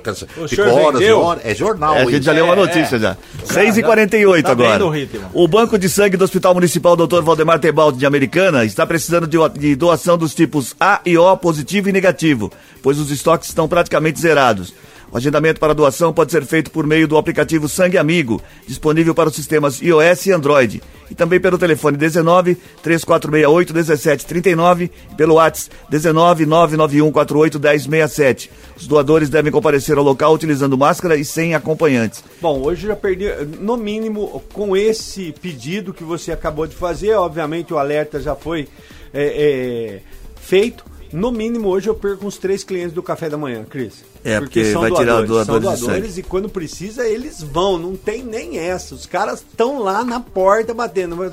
[0.47, 1.21] fica horas e vendeu?
[1.21, 1.41] horas.
[1.45, 1.95] É jornal.
[1.95, 2.99] É, a gente já leu uma É, notícia é.
[2.99, 3.17] já.
[3.45, 5.00] 6 e 48 tá bem agora.
[5.33, 7.21] O Banco de Sangue do Hospital Municipal Dr.
[7.21, 11.91] Valdemar Tebaldi de Americana está precisando de doação dos tipos A e O positivo e
[11.91, 14.73] negativo, pois os estoques estão praticamente zerados.
[15.11, 19.27] O agendamento para doação pode ser feito por meio do aplicativo Sangue Amigo, disponível para
[19.27, 25.75] os sistemas iOS e Android, e também pelo telefone 19 3468 1739 e pelo WhatsApp
[25.89, 28.51] 19 991 48 1067.
[28.77, 32.23] Os doadores devem comparecer ao local utilizando máscara e sem acompanhantes.
[32.39, 33.25] Bom, hoje já perdi,
[33.59, 38.69] no mínimo, com esse pedido que você acabou de fazer, obviamente o alerta já foi
[39.13, 40.01] é, é,
[40.39, 40.85] feito.
[41.11, 44.10] No mínimo, hoje eu perco uns três clientes do café da manhã, Cris.
[44.23, 45.79] É, porque vai tirar doadores São de doadores
[46.11, 46.19] sangue.
[46.19, 47.77] e quando precisa, eles vão.
[47.79, 48.93] Não tem nem essa.
[48.93, 51.15] Os caras estão lá na porta batendo.
[51.15, 51.31] mas-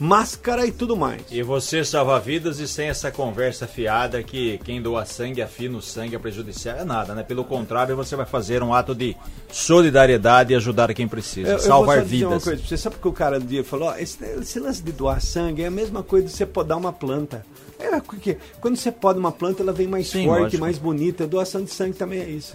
[0.00, 1.20] Máscara e tudo mais.
[1.30, 5.82] E você salva vidas e sem essa conversa fiada que quem doa sangue, afina o
[5.82, 7.22] sangue, é prejudicial, é nada, né?
[7.22, 9.14] Pelo contrário, você vai fazer um ato de
[9.50, 12.44] solidariedade e ajudar quem precisa, Eu, eu salvar uma vidas.
[12.44, 12.76] coisa você.
[12.76, 13.88] Sabe que o cara um dia falou?
[13.88, 16.92] ó, esse, esse lance de doar sangue é a mesma coisa de você podar uma
[16.92, 17.44] planta.
[17.78, 20.60] É porque quando você poda uma planta, ela vem mais Sim, forte, lógico.
[20.60, 21.26] mais bonita.
[21.26, 22.54] Doação de sangue também é isso.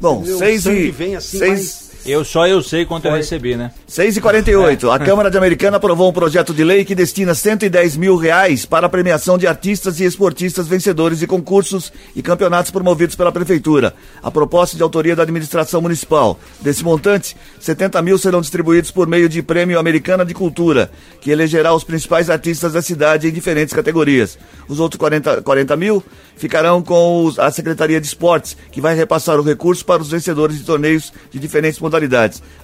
[0.00, 0.90] Bom, Meu 6 sangue e...
[0.90, 3.70] vem assim, seis- Eu só eu sei quanto eu recebi, né?
[3.86, 7.96] 6 e 48 A Câmara de Americana aprovou um projeto de lei que destina 110
[7.96, 13.16] mil reais para a premiação de artistas e esportistas vencedores de concursos e campeonatos promovidos
[13.16, 13.94] pela Prefeitura.
[14.22, 16.38] A proposta é de autoria da administração municipal.
[16.60, 20.90] Desse montante, 70 mil serão distribuídos por meio de Prêmio Americana de Cultura,
[21.22, 24.38] que elegerá os principais artistas da cidade em diferentes categorias.
[24.68, 26.02] Os outros 40, 40 mil
[26.36, 30.58] ficarão com os- a Secretaria de Esportes, que vai repassar o recurso para os vencedores
[30.58, 31.93] de torneios de diferentes modalidades.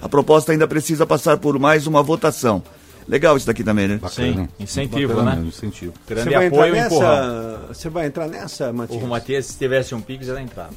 [0.01, 2.63] A proposta ainda precisa passar por mais uma votação.
[3.07, 3.99] Legal isso daqui também, né?
[4.09, 5.47] Sim, incentivo, Bacana, né?
[5.47, 5.93] Incentivo.
[6.07, 7.09] Grande Você vai entrar apoio e empurrão.
[7.09, 7.67] nessa.
[7.67, 9.03] Você vai entrar nessa, Matias?
[9.03, 10.69] O Matias, se tivesse um Pix, ela entrava.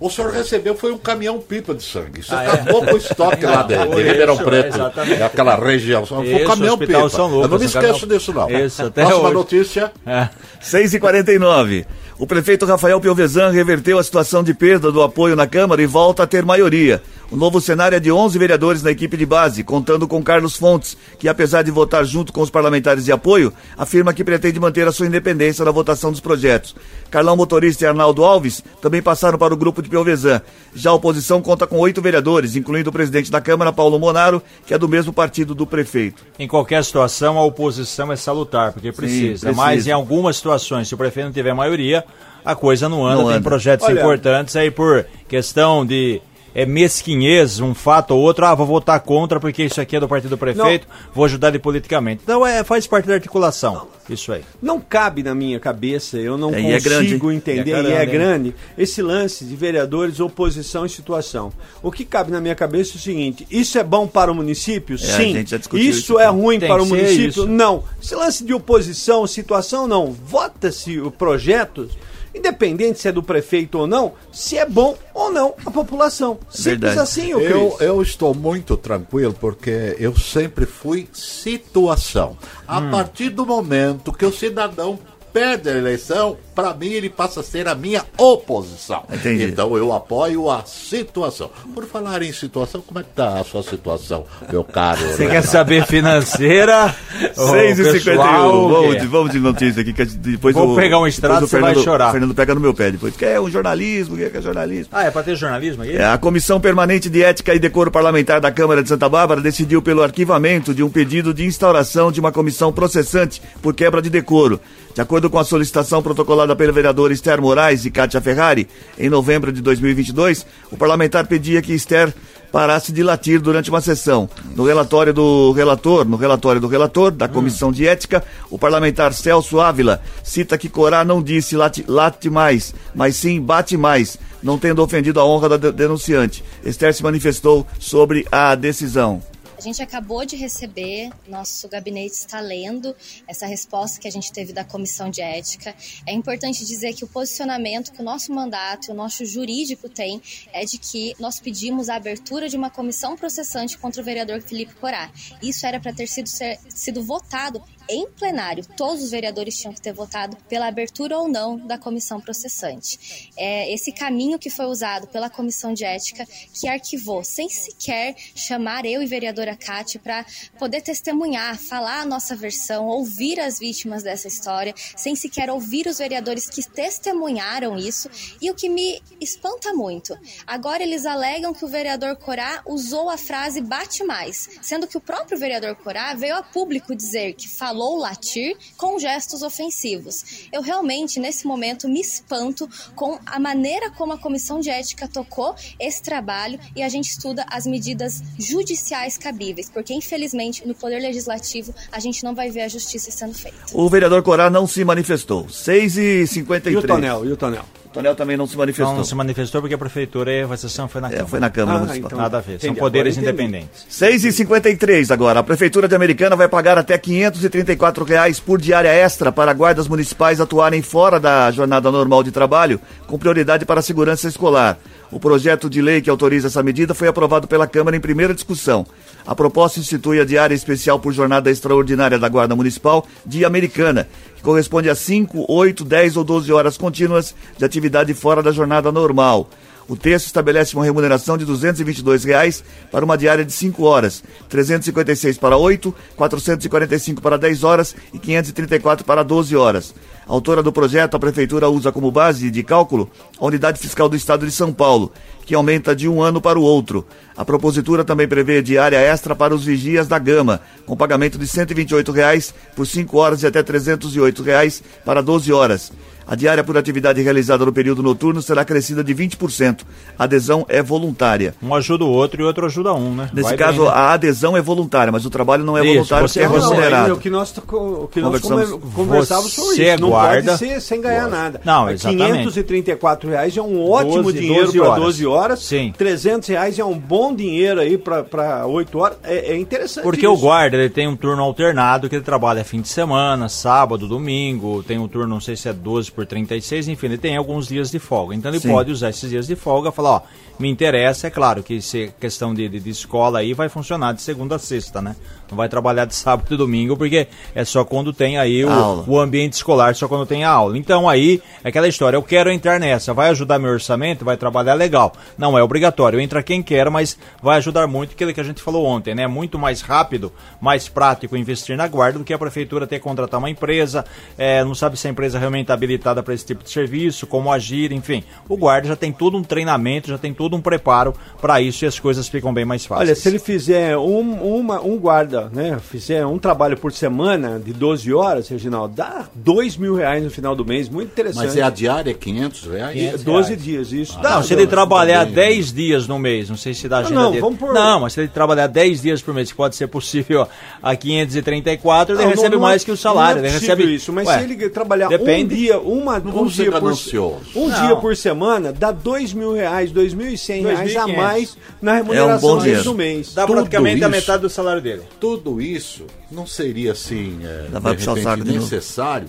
[0.00, 2.20] O senhor recebeu foi um caminhão pipa de sangue.
[2.20, 2.50] Isso Ah, é?
[2.50, 5.18] acabou com o estoque lá de, de Isso, Ribeirão Preto, exatamente.
[5.18, 6.04] daquela região.
[6.04, 6.98] Foi um caminhão pipa.
[6.98, 8.50] Lucas, Eu não me esqueço disso, não.
[8.50, 9.34] Isso, até Próxima hoje.
[9.34, 9.92] notícia.
[10.06, 10.28] É.
[10.60, 11.86] 6 e 49
[12.18, 16.22] O prefeito Rafael Piovesan reverteu a situação de perda do apoio na Câmara e volta
[16.22, 17.02] a ter maioria.
[17.30, 20.96] O novo cenário é de 11 vereadores na equipe de base, contando com Carlos Fontes,
[21.18, 24.92] que apesar de votar junto com os parlamentares de apoio, afirma que pretende manter a
[24.92, 26.76] sua independência na votação dos projetos.
[27.10, 30.40] Carlão Motorista e Arnaldo Alves também passaram para o grupo de Piovesan.
[30.74, 34.74] Já a oposição conta com oito vereadores, incluindo o presidente da Câmara, Paulo Monaro, que
[34.74, 36.24] é do mesmo partido do prefeito.
[36.38, 39.46] Em qualquer situação, a oposição é salutar, porque precisa.
[39.46, 39.52] precisa.
[39.52, 42.04] Mas em algumas situações, se o prefeito não tiver maioria,
[42.44, 43.16] a coisa não anda.
[43.22, 43.44] Não Tem anda.
[43.48, 46.20] projetos Olha- importantes aí por questão de
[46.54, 48.44] é, mesquinhez, um fato ou outro.
[48.46, 51.58] Ah, vou votar contra porque isso aqui é do partido do prefeito, vou ajudar ele
[51.58, 52.20] politicamente.
[52.22, 53.88] Então é, faz parte da articulação.
[54.08, 54.42] Isso aí.
[54.60, 57.36] Não cabe na minha cabeça, eu não É, e é grande, consigo hein?
[57.38, 58.10] entender, E é e é grande, hein?
[58.18, 61.50] grande, esse lance de vereadores, oposição e situação.
[61.82, 64.96] O que cabe na minha cabeça é o seguinte: isso é bom para o município?
[64.96, 65.32] a Sim.
[65.32, 67.28] gente já discutiu Isso isso é ruim Tem para o município?
[67.28, 67.46] isso.
[67.46, 67.82] Não.
[68.02, 70.12] Esse lance de oposição, situação, não.
[70.12, 71.88] Vota-se o projeto,
[72.34, 76.38] independente se é do prefeito ou não, se é bom ou não a população.
[76.50, 76.98] Simples Verdade.
[76.98, 82.36] assim, ô Eu, eu estou muito tranquilo porque eu sempre fui situação.
[82.66, 82.90] A Hum.
[82.90, 84.98] partir do momento que o cidadão
[85.34, 89.02] perde a eleição, para mim ele passa a ser a minha oposição.
[89.12, 89.42] Entendi.
[89.46, 91.50] Então eu apoio a situação.
[91.74, 95.00] Por falar em situação, como é que tá a sua situação, meu caro?
[95.00, 96.94] Você quer saber financeira?
[97.36, 98.98] Ô, 6 e 51 pessoal, vamos, é.
[99.00, 102.10] de, vamos de notícia aqui, que depois Vou o- pegar um extrato, você vai chorar.
[102.10, 103.16] O Fernando pega no meu pé depois.
[103.16, 104.90] Quer um jornalismo, quer, quer jornalismo.
[104.92, 105.96] Ah, é pra ter jornalismo aqui?
[105.96, 109.82] É, a Comissão Permanente de Ética e Decoro Parlamentar da Câmara de Santa Bárbara decidiu
[109.82, 114.60] pelo arquivamento de um pedido de instauração de uma comissão processante por quebra de decoro.
[114.94, 119.52] De acordo com a solicitação protocolada pelo vereador Esther Moraes e Kátia Ferrari, em novembro
[119.52, 122.14] de 2022, o parlamentar pedia que Esther
[122.52, 124.30] parasse de latir durante uma sessão.
[124.54, 129.58] No relatório do relator, no relatório do relator da Comissão de Ética, o parlamentar Celso
[129.60, 134.80] Ávila cita que Corá não disse late, late mais, mas sim bate mais, não tendo
[134.80, 136.44] ofendido a honra da de- denunciante.
[136.64, 139.20] Esther se manifestou sobre a decisão.
[139.56, 142.94] A gente acabou de receber, nosso gabinete está lendo
[143.26, 145.74] essa resposta que a gente teve da comissão de ética.
[146.06, 150.20] É importante dizer que o posicionamento que o nosso mandato, o nosso jurídico tem,
[150.52, 154.74] é de que nós pedimos a abertura de uma comissão processante contra o vereador Felipe
[154.74, 155.10] Corá.
[155.40, 158.64] Isso era para ter sido, ser- sido votado em plenário.
[158.76, 163.30] Todos os vereadores tinham que ter votado pela abertura ou não da comissão processante.
[163.36, 168.84] É esse caminho que foi usado pela comissão de ética que arquivou, sem sequer chamar
[168.86, 170.24] eu e vereadora Cátia para
[170.58, 175.98] poder testemunhar, falar a nossa versão, ouvir as vítimas dessa história, sem sequer ouvir os
[175.98, 178.10] vereadores que testemunharam isso.
[178.40, 183.16] E o que me espanta muito, agora eles alegam que o vereador Corá usou a
[183.16, 187.73] frase bate mais, sendo que o próprio vereador Corá veio a público dizer que falou
[187.98, 190.48] latir com gestos ofensivos.
[190.52, 195.54] Eu realmente, nesse momento, me espanto com a maneira como a comissão de ética tocou
[195.78, 201.74] esse trabalho e a gente estuda as medidas judiciais cabíveis, porque infelizmente no Poder Legislativo
[201.90, 203.58] a gente não vai ver a justiça sendo feita.
[203.72, 205.48] O vereador Corá não se manifestou.
[205.48, 207.64] 6 e 53 E o Tonel, e o Tonel?
[207.94, 208.88] O Tonel também não se manifestou.
[208.88, 211.28] Não, não se manifestou porque a prefeitura e a sessão foi na É, Câmara.
[211.28, 212.08] foi na Câmara Ah, Municipal.
[212.08, 213.86] então- Nada a ver, são poderes independentes.
[213.88, 215.38] 6 e 53 agora.
[215.38, 220.40] A Prefeitura de Americana vai pagar até 534 reais por diária extra para guardas municipais
[220.40, 224.76] atuarem fora da jornada normal de trabalho, com prioridade para a segurança escolar.
[225.10, 228.86] O projeto de lei que autoriza essa medida foi aprovado pela Câmara em primeira discussão.
[229.26, 234.42] A proposta institui a diária especial por jornada extraordinária da Guarda Municipal de Americana, que
[234.42, 239.48] corresponde a 5, 8, 10 ou 12 horas contínuas de atividade fora da jornada normal.
[239.86, 245.36] O texto estabelece uma remuneração de 222 reais para uma diária de 5 horas, 356
[245.36, 249.94] para 8, 445 para 10 horas e 534 para 12 horas.
[250.26, 254.46] Autora do projeto, a Prefeitura usa como base de cálculo a Unidade Fiscal do Estado
[254.46, 255.12] de São Paulo,
[255.44, 257.06] que aumenta de um ano para o outro.
[257.36, 262.10] A propositura também prevê diária extra para os vigias da Gama, com pagamento de 128
[262.10, 265.92] reais por 5 horas e até 308 reais para 12 horas.
[266.26, 269.80] A diária por atividade realizada no período noturno será acrescida de 20%.
[270.18, 271.54] A adesão é voluntária.
[271.62, 273.28] Um ajuda o outro e o outro ajuda um, né?
[273.32, 273.92] Nesse Vai caso, bem, né?
[273.94, 277.14] a adesão é voluntária, mas o trabalho não é Isso, voluntário você- é você- remunerado.
[277.14, 280.00] o que nós, o que nós conversávamos sobre Você isso.
[280.02, 281.60] Não guarda- pode ser sem ganhar nada.
[281.64, 282.38] Não, Mas exatamente.
[282.38, 285.04] 534 reais é um ótimo 12 dinheiro 12 para horas.
[285.04, 285.58] 12 horas.
[285.60, 285.92] Sim.
[285.96, 289.18] 300 reais é um bom dinheiro aí para 8 horas.
[289.22, 290.32] É, é interessante Porque isso.
[290.34, 294.82] o guarda ele tem um turno alternado que ele trabalha fim de semana, sábado, domingo,
[294.82, 297.90] tem um turno, não sei se é 12 por 36, enfim, ele tem alguns dias
[297.90, 298.34] de folga.
[298.34, 298.70] Então ele Sim.
[298.70, 300.22] pode usar esses dias de folga e falar, ó,
[300.58, 304.22] me interessa, é claro que se questão de, de, de escola aí vai funcionar de
[304.22, 305.16] segunda a sexta, né?
[305.50, 309.18] Não vai trabalhar de sábado e domingo, porque é só quando tem aí o, o
[309.18, 310.78] ambiente escolar, só quando tem a aula.
[310.78, 314.74] Então aí é aquela história, eu quero entrar nessa, vai ajudar meu orçamento, vai trabalhar
[314.74, 315.12] legal.
[315.36, 318.86] Não é obrigatório, entra quem quer, mas vai ajudar muito aquilo que a gente falou
[318.86, 319.26] ontem, né?
[319.26, 323.38] Muito mais rápido, mais prático investir na guarda do que a prefeitura ter que contratar
[323.38, 324.04] uma empresa,
[324.38, 327.50] é, não sabe se a empresa realmente está habilitada para esse tipo de serviço, como
[327.50, 328.22] agir, enfim.
[328.48, 331.88] O guarda já tem todo um treinamento, já tem todo um preparo para isso e
[331.88, 333.08] as coisas ficam bem mais fáceis.
[333.08, 335.78] Olha, se ele fizer um, uma, um guarda, né?
[335.80, 340.54] Fizer um trabalho por semana de 12 horas, Reginaldo, dá 2 mil reais no final
[340.54, 340.88] do mês.
[340.88, 341.46] Muito interessante.
[341.46, 342.92] Mas é a diária é 500 reais?
[342.92, 343.64] 500 12 reais.
[343.64, 344.14] dias, isso.
[344.16, 347.14] Não, Dá, se ele trabalhar bem, 10 dias no mês, não sei se dá agenda
[347.20, 347.40] não, dele.
[347.40, 350.46] vamos por- Não, mas se ele trabalhar 10 dias por mês, que pode ser possível
[350.82, 353.40] a 534, ele Não, recebe não, não mais é- que o salário.
[353.40, 355.54] Não é ele recebe isso, mas Ué, se ele trabalhar depende.
[355.54, 357.86] um dia, uma, Não um dia por um Não.
[357.86, 361.16] dia por semana, dá dois mil reais, dois mil e cem reais a 2.500.
[361.16, 362.84] mais na remuneração bom dele dinheiro.
[362.84, 363.34] do mês.
[363.34, 365.02] dá tudo praticamente a isso- metade do salário dele.
[365.20, 369.28] Tudo isso não seria assim, é, Dá de repente, necessário.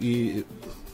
[0.00, 0.44] E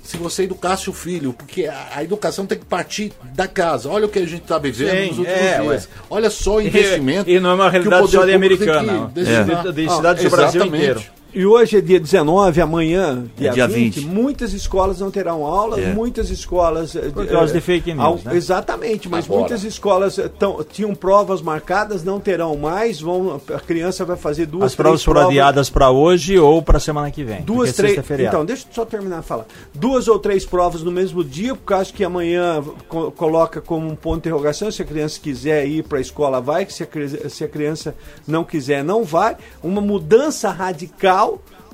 [0.03, 3.89] se você educasse o filho, porque a, a educação tem que partir da casa.
[3.89, 5.89] Olha o que a gente está vivendo Sim, nos últimos é, dias.
[6.11, 7.29] Olha só o investimento.
[7.31, 9.07] E, e não é uma realidade só de americana, que não.
[9.09, 9.63] destinar.
[9.65, 11.03] de, de Ah, cidades do Brasil inteiro.
[11.35, 14.07] E hoje é dia 19, amanhã, dia, dia 20, 20.
[14.07, 15.93] muitas escolas não terão aula, É.
[15.93, 16.95] muitas escolas...
[16.95, 18.37] eh, Por causa de fake news, ao- né?
[18.37, 19.41] Exatamente, mas Agora.
[19.41, 24.47] muitas escolas eh, tão- tinham provas marcadas, não terão mais, vão, a criança vai fazer
[24.47, 27.43] duas, As provas foram adiadas para hoje ou para semana que vem.
[27.43, 28.21] Duas, porque três.
[28.21, 28.25] é.
[28.27, 29.47] Então, deixa eu só terminar de falar.
[29.75, 33.97] Duas ou três provas no mesmo dia, por causa que amanhã co- coloca como um
[33.97, 34.71] ponto de interrogação.
[34.71, 36.65] Se a criança quiser ir para a escola, vai.
[36.71, 37.93] Se a, se a criança
[38.25, 39.37] não quiser, não vai.
[39.63, 41.24] Uma mudança radical,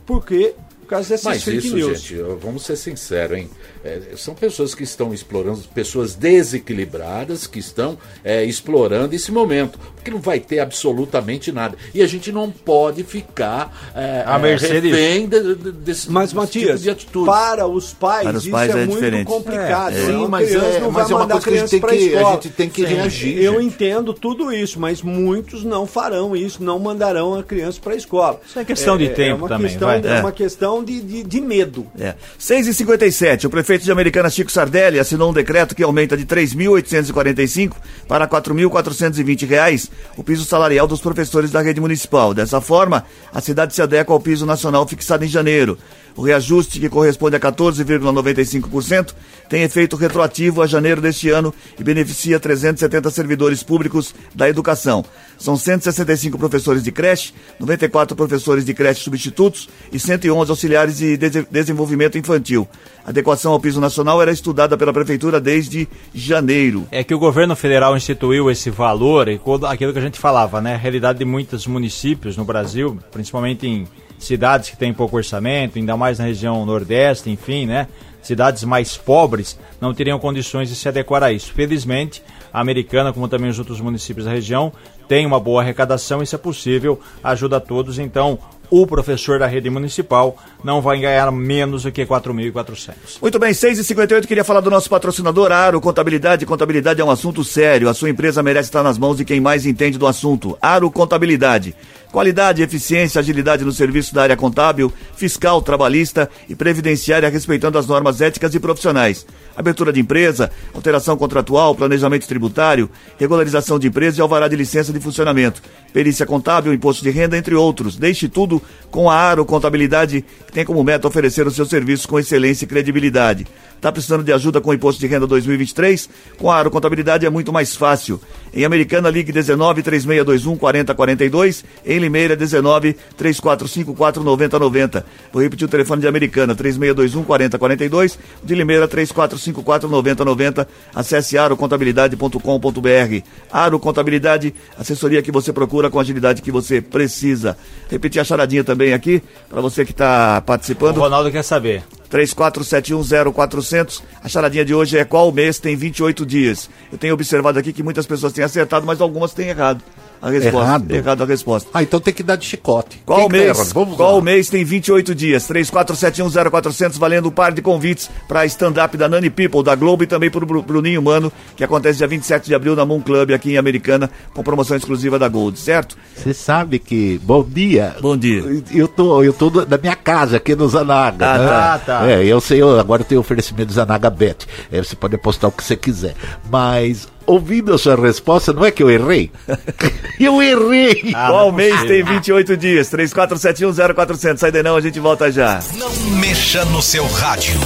[0.07, 2.01] porque por causa dessas Mas fake isso, news.
[2.01, 3.51] gente, vamos ser sinceros, hein?
[3.85, 10.11] É, são pessoas que estão explorando, pessoas desequilibradas que estão é, explorando esse momento, porque
[10.11, 11.77] não vai ter absolutamente nada.
[11.95, 16.25] E a gente não pode ficar é, À é, mercê refém de, de, desse, Mas,
[16.31, 17.27] desse Matias, tipo de atitude.
[17.27, 19.27] para os pais, Para os isso pais é, é muito diferente.
[19.27, 19.93] complicado.
[19.95, 20.07] É, né?
[20.07, 21.99] sim, mas é- não mas vai é uma mandar coisa que a gente criança tem
[21.99, 22.35] que- a escola.
[22.35, 23.65] gente tem que reagir, Eu gente.
[23.67, 28.41] entendo tudo isso, mas muitos não farão isso, não mandarão a criança para a escola.
[28.47, 30.01] Isso é questão de tempo uma também, Questão, vai.
[30.01, 30.21] É É.
[30.21, 31.87] uma questão de, de, de medo.
[31.99, 32.15] É.
[32.39, 37.73] 6h57, o prefeito de Americana Chico Sardelli assinou um decreto que aumenta de R$ 3.845
[38.07, 42.35] para 4.420 reais o piso salarial dos professores da rede municipal.
[42.35, 45.79] Dessa forma, a cidade se adequa ao piso nacional fixado em janeiro.
[46.17, 49.15] O reajuste, que corresponde a 14,95%,
[49.49, 55.05] tem efeito retroativo a janeiro deste ano e beneficia 370 servidores públicos da educação.
[55.39, 61.47] São 165 professores de creche, 94 professores de creche substitutos e 111 auxiliares de dese-
[61.51, 62.69] desenvolvimento infantil.
[63.05, 66.87] A adequação ao piso nacional era estudada pela prefeitura desde janeiro.
[66.91, 70.75] É que o governo federal instituiu esse valor e aquilo que a gente falava, né?
[70.75, 73.89] A realidade de muitos municípios no Brasil, principalmente em
[74.21, 77.89] cidades que têm pouco orçamento, ainda mais na região nordeste, enfim, né?
[78.23, 81.53] Cidades mais pobres não teriam condições de se adequar a isso.
[81.53, 84.73] Felizmente, a americana, como também os outros municípios da região,
[85.09, 87.99] tem uma boa arrecadação, isso é possível, ajuda a todos.
[87.99, 88.39] Então,
[88.71, 92.95] o professor da rede municipal não vai ganhar menos do que 4.400.
[93.21, 96.47] Muito bem, 6h58, queria falar do nosso patrocinador, Aro Contabilidade.
[96.47, 97.89] Contabilidade é um assunto sério.
[97.89, 100.57] A sua empresa merece estar nas mãos de quem mais entende do assunto.
[100.63, 101.75] Aro Contabilidade.
[102.11, 108.21] Qualidade, eficiência, agilidade no serviço da área contábil, fiscal, trabalhista e previdenciária, respeitando as normas
[108.21, 109.25] éticas e profissionais.
[109.57, 114.99] Abertura de empresa, alteração contratual, planejamento tributário, regularização de empresa e alvará de licença de
[114.99, 115.63] funcionamento.
[115.93, 117.97] Perícia contábil, imposto de renda, entre outros.
[117.97, 122.19] Deixe tudo com a Aro Contabilidade, que tem como meta oferecer os seus serviços com
[122.19, 123.47] excelência e credibilidade.
[123.77, 126.09] Está precisando de ajuda com o Imposto de Renda 2023?
[126.37, 128.21] Com a Aro Contabilidade é muito mais fácil.
[128.53, 131.65] Em Americana, ligue 19 3621 4042.
[131.85, 135.07] Em Limeira, 19 3454 9090.
[135.33, 138.19] Vou repetir o telefone de Americana, 3621 4042.
[138.43, 140.69] De Limeira, 3454 9090.
[140.95, 143.25] Acesse arocontabilidade.com.br.
[143.53, 147.57] Aro Contabilidade, assessoria que você procura com a agilidade que você precisa.
[147.89, 150.99] Repetir a charadinha também aqui, para você que está participando.
[150.99, 151.83] O Ronaldo quer saber.
[152.11, 154.03] 34710400.
[154.23, 156.69] A charadinha de hoje é qual mês tem 28 dias.
[156.91, 159.83] Eu tenho observado aqui que muitas pessoas têm acertado, mas algumas têm errado.
[160.23, 160.59] A resposta.
[160.59, 160.91] Errado?
[160.91, 161.71] Errado a resposta.
[161.73, 163.01] Ah, então tem que dar de chicote.
[163.07, 163.73] Qual Quem que tá mês?
[163.73, 164.23] Vamos qual lá.
[164.23, 165.49] mês tem 28 dias?
[165.49, 170.31] 34710400 valendo um par de convites para stand-up da Nani People, da Globo e também
[170.31, 173.57] para o Bruninho Mano, que acontece dia 27 de abril na Moon Club aqui em
[173.57, 175.97] Americana, com promoção exclusiva da Gold, certo?
[176.15, 177.19] Você sabe que.
[177.23, 177.97] Bom dia.
[178.03, 178.43] Bom dia.
[178.73, 181.27] Eu tô, eu tô da minha casa aqui no Zanaga.
[181.27, 181.47] Ah, né?
[181.47, 181.79] tá.
[181.79, 182.11] Tá.
[182.11, 184.47] É, eu sei, eu, agora tenho oferecimento do Zanaga Bet.
[184.71, 186.15] É, você pode apostar o que você quiser.
[186.51, 189.31] Mas, ouvindo a sua resposta, não é que eu errei?
[190.19, 191.13] eu errei!
[191.15, 192.05] Ah, qual é mês possível.
[192.07, 192.91] tem 28 dias?
[192.91, 194.39] 34710400.
[194.39, 195.61] Sai daí não, a gente volta já.
[195.77, 197.59] Não mexa no seu rádio.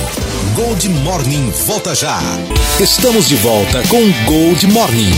[0.55, 2.19] Gold Morning volta já.
[2.79, 5.13] Estamos de volta com Gold Morning.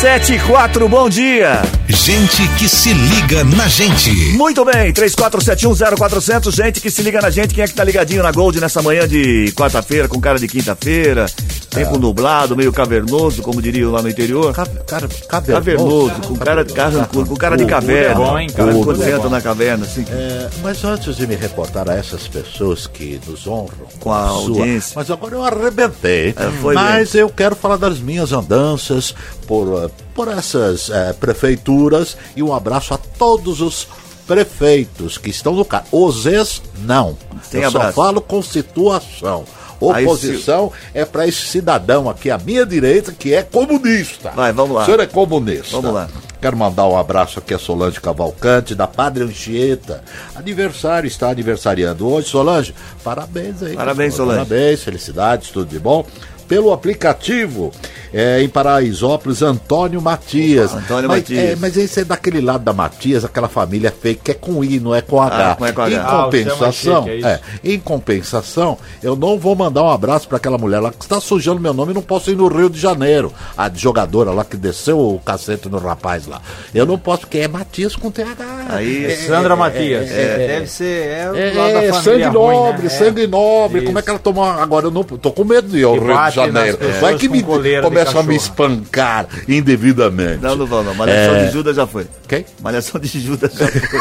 [0.00, 1.62] 7 e 4, bom dia.
[1.86, 4.10] Gente que se liga na gente.
[4.32, 8.32] Muito bem, 34710400, gente que se liga na gente, quem é que tá ligadinho na
[8.32, 11.26] Gold nessa manhã de quarta-feira, com cara de quinta-feira,
[11.70, 14.54] tempo nublado, meio cavernoso, como diriam lá no interior.
[14.54, 18.10] Ca- cara, Cavernoso, com cara, cara, com, com cara de caverna.
[18.12, 18.72] é bom, hein, cara?
[18.72, 19.28] Quando é você entra bom.
[19.30, 20.04] na caverna, assim.
[20.10, 23.68] É, mas antes de me reportar a essas pessoas que nos honram
[24.00, 24.92] Com a sua- audiência.
[24.96, 26.30] mas agora eu arrebentei.
[26.30, 29.14] É, foi mas eu quero falar das minhas andanças
[29.46, 33.88] por, eh, por essas eh, prefeituras e um abraço a todos os
[34.26, 35.88] prefeitos que estão no cargo.
[35.92, 37.16] Os ex, não.
[37.42, 37.96] Sem eu só abraço.
[37.96, 39.44] falo com situação.
[39.80, 44.30] Oposição é para esse cidadão aqui à minha direita que é comunista.
[44.30, 44.82] Vai, vamos lá.
[44.82, 45.76] O senhor é comunista.
[45.76, 46.08] Vamos lá.
[46.40, 50.02] Quero mandar um abraço aqui a Solange Cavalcante, da Padre Anchieta.
[50.34, 52.74] Aniversário, está aniversariando hoje, Solange.
[53.02, 53.74] Parabéns aí.
[53.74, 54.14] Parabéns.
[54.14, 54.38] Solange.
[54.38, 56.06] Parabéns, felicidades, tudo de bom.
[56.48, 57.72] Pelo aplicativo,
[58.12, 60.72] é, em Paraisópolis, Antônio Matias.
[60.72, 61.44] Antônio mas, Matias.
[61.44, 64.78] é, mas esse é daquele lado da Matias, aquela família fake que é com I,
[64.78, 65.56] não é com H.
[65.60, 65.90] Ah, é com H.
[65.90, 70.28] Em Ah, é compensação, chique, é é, em compensação, eu não vou mandar um abraço
[70.28, 72.70] para aquela mulher lá que está sujando meu nome e não posso ir no Rio
[72.70, 73.32] de Janeiro.
[73.56, 76.40] A jogadora lá que desceu o cacete no rapaz lá.
[76.72, 78.66] Eu não posso, porque é Matias com TH.
[78.68, 80.08] Aí, é, Sandra Matias.
[80.08, 80.84] deve ser.
[80.84, 82.88] É, o é, lado da é, família sangue ruim, nobre, né?
[82.88, 83.78] sangue nobre.
[83.78, 83.86] Isso.
[83.86, 84.44] Como é que ela tomou?
[84.44, 86.78] Agora eu não tô com medo de ir ao Que Rio de bate nas Janeiro.
[87.00, 90.42] Vai que me coleira de começa a me espancar indevidamente.
[90.42, 90.94] Não, não vão, não.
[90.94, 91.46] Malhação É.
[91.46, 92.06] de Judas já foi.
[92.28, 92.44] Quem?
[92.62, 94.00] Malhação de Judas já foi.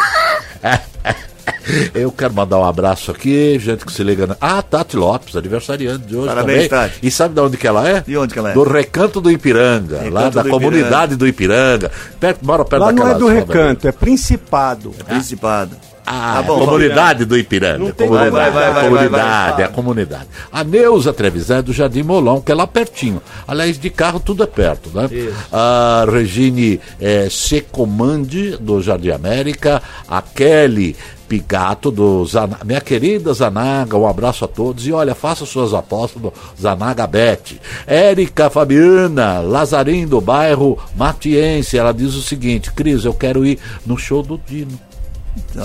[1.94, 4.28] Eu quero mandar um abraço aqui, gente que se liga.
[4.28, 4.36] Na...
[4.42, 6.90] Ah, Tati Lopes, aniversariante de hoje Parabéns, também.
[6.90, 7.00] Tati.
[7.04, 8.02] E sabe de onde que ela é?
[8.02, 8.54] De onde que ela é?
[8.54, 11.92] Do Recanto do Ipiranga, lá Recanto da do comunidade do Ipiranga.
[12.20, 13.48] Perto, mora perto Lá não é do favelas.
[13.48, 14.92] recanto, é Principado.
[15.08, 15.76] Principado.
[16.06, 17.78] Ah, Tá é bom, a comunidade do Ipiranga.
[17.80, 19.64] Não tem comunidade, Vai, vai, vai, comunidade, vai, vai.
[19.64, 20.28] a comunidade.
[20.52, 23.22] A Neuza Trevisan é do Jardim Molão, que é lá pertinho.
[23.48, 25.10] Aliás, de carro tudo é perto, né?
[25.50, 29.82] A Regine é, Secomandi, do Jardim América.
[30.06, 30.94] A Kelly
[31.34, 32.60] Pigato, do Zana...
[32.64, 34.86] minha querida Zanaga, um abraço a todos.
[34.86, 37.60] E olha, faça suas apostas no Zanaga Bet.
[37.88, 41.76] Érica Fabiana, Lazarim, do bairro Matiense.
[41.76, 44.93] Ela diz o seguinte: Cris, eu quero ir no show do Dino.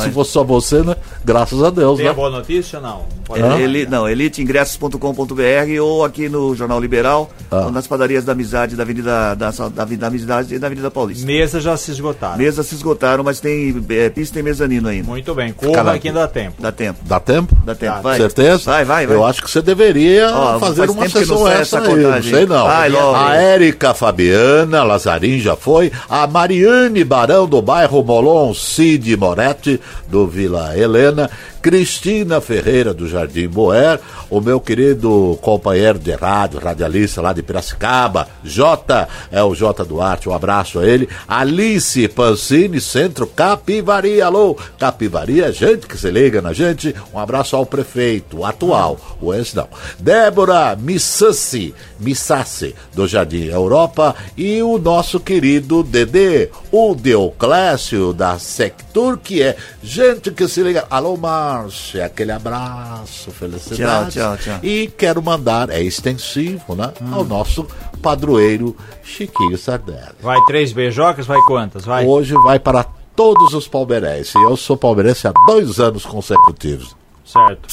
[0.03, 0.95] Se fosse só você, né?
[1.25, 2.11] Graças a Deus, Tem né?
[2.11, 3.03] a boa notícia não?
[3.25, 3.61] Pode É, falar.
[3.61, 7.67] ele, não, eliteingressos.com.br ou aqui no Jornal Liberal, Ah.
[7.67, 11.27] ou nas padarias da Amizade, da Avenida da, da, da Amizade e da Avenida Paulista.
[11.27, 12.37] Mesa já se esgotaram.
[12.39, 15.07] Mesas se esgotaram, mas tem é, pista e mezanino ainda.
[15.09, 15.53] Muito bem.
[15.53, 16.57] Corra que ainda dá tempo.
[16.61, 17.57] Dá tempo, Dá tempo?
[17.65, 17.95] dá tempo.
[17.97, 18.01] Dá.
[18.01, 18.17] vai.
[18.19, 18.63] Certeza?
[18.71, 19.17] Vai, vai, vai.
[19.17, 22.23] Eu acho que você deveria Ó, fazer faz uma não sessão essa essa aí, não
[22.23, 22.65] sei não.
[22.67, 23.17] Vai logo.
[23.17, 29.17] a Érica Fabiana, Lazarim já foi, a Mariane Barão do bairro Molon, Cid
[29.59, 31.29] Moretti do Vila Helena,
[31.69, 34.01] Cristina Ferreira do Jardim Boer,
[34.31, 40.31] o meu querido companheiro de rádio, radialista lá de Piracicaba, Jota, é o Jota Duarte,
[40.31, 46.41] um abraço a ele, Alice Pancini, Centro Capivari, alô, Capivari é gente que se liga
[46.41, 53.45] na gente, um abraço ao prefeito atual, o ex não, Débora Missassi, Missassi, do Jardim
[53.45, 60.63] Europa, e o nosso querido Dedê, o Deoclésio da Sectur, que é gente que se
[60.63, 61.19] liga, alô
[61.63, 64.13] Márcia, aquele abraço, felicidade.
[64.13, 64.59] Tchau, tchau, tchau.
[64.63, 67.67] E quero mandar, é extensivo, né, ao nosso
[68.03, 70.15] padroeiro Chiquinho Sardelli.
[70.21, 71.85] Vai três beijocas, vai quantas?
[71.85, 72.07] Vai.
[72.07, 72.85] Hoje vai para
[73.17, 74.35] todos os palmeirenses.
[74.35, 76.97] E eu sou palmeirense há dois anos consecutivos.
[77.25, 77.67] Certo.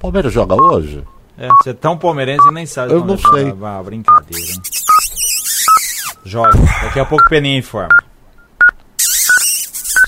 [0.00, 1.02] Palmeiras joga hoje?
[1.36, 2.92] É, você é tão palmeirense e nem sabe.
[2.92, 3.38] Eu não joga.
[3.38, 3.54] sei.
[3.62, 4.44] Ah, brincadeira.
[4.52, 4.62] hein?
[6.24, 6.58] Joga.
[6.82, 8.03] Daqui a pouco o Peninha informa.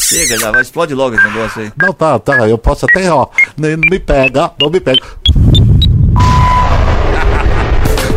[0.08, 1.72] Chega, já vai, explode logo esse negócio aí.
[1.76, 2.48] Não, tá, tá.
[2.48, 3.26] Eu posso até, ó.
[3.56, 5.02] Não me pega, não me pega.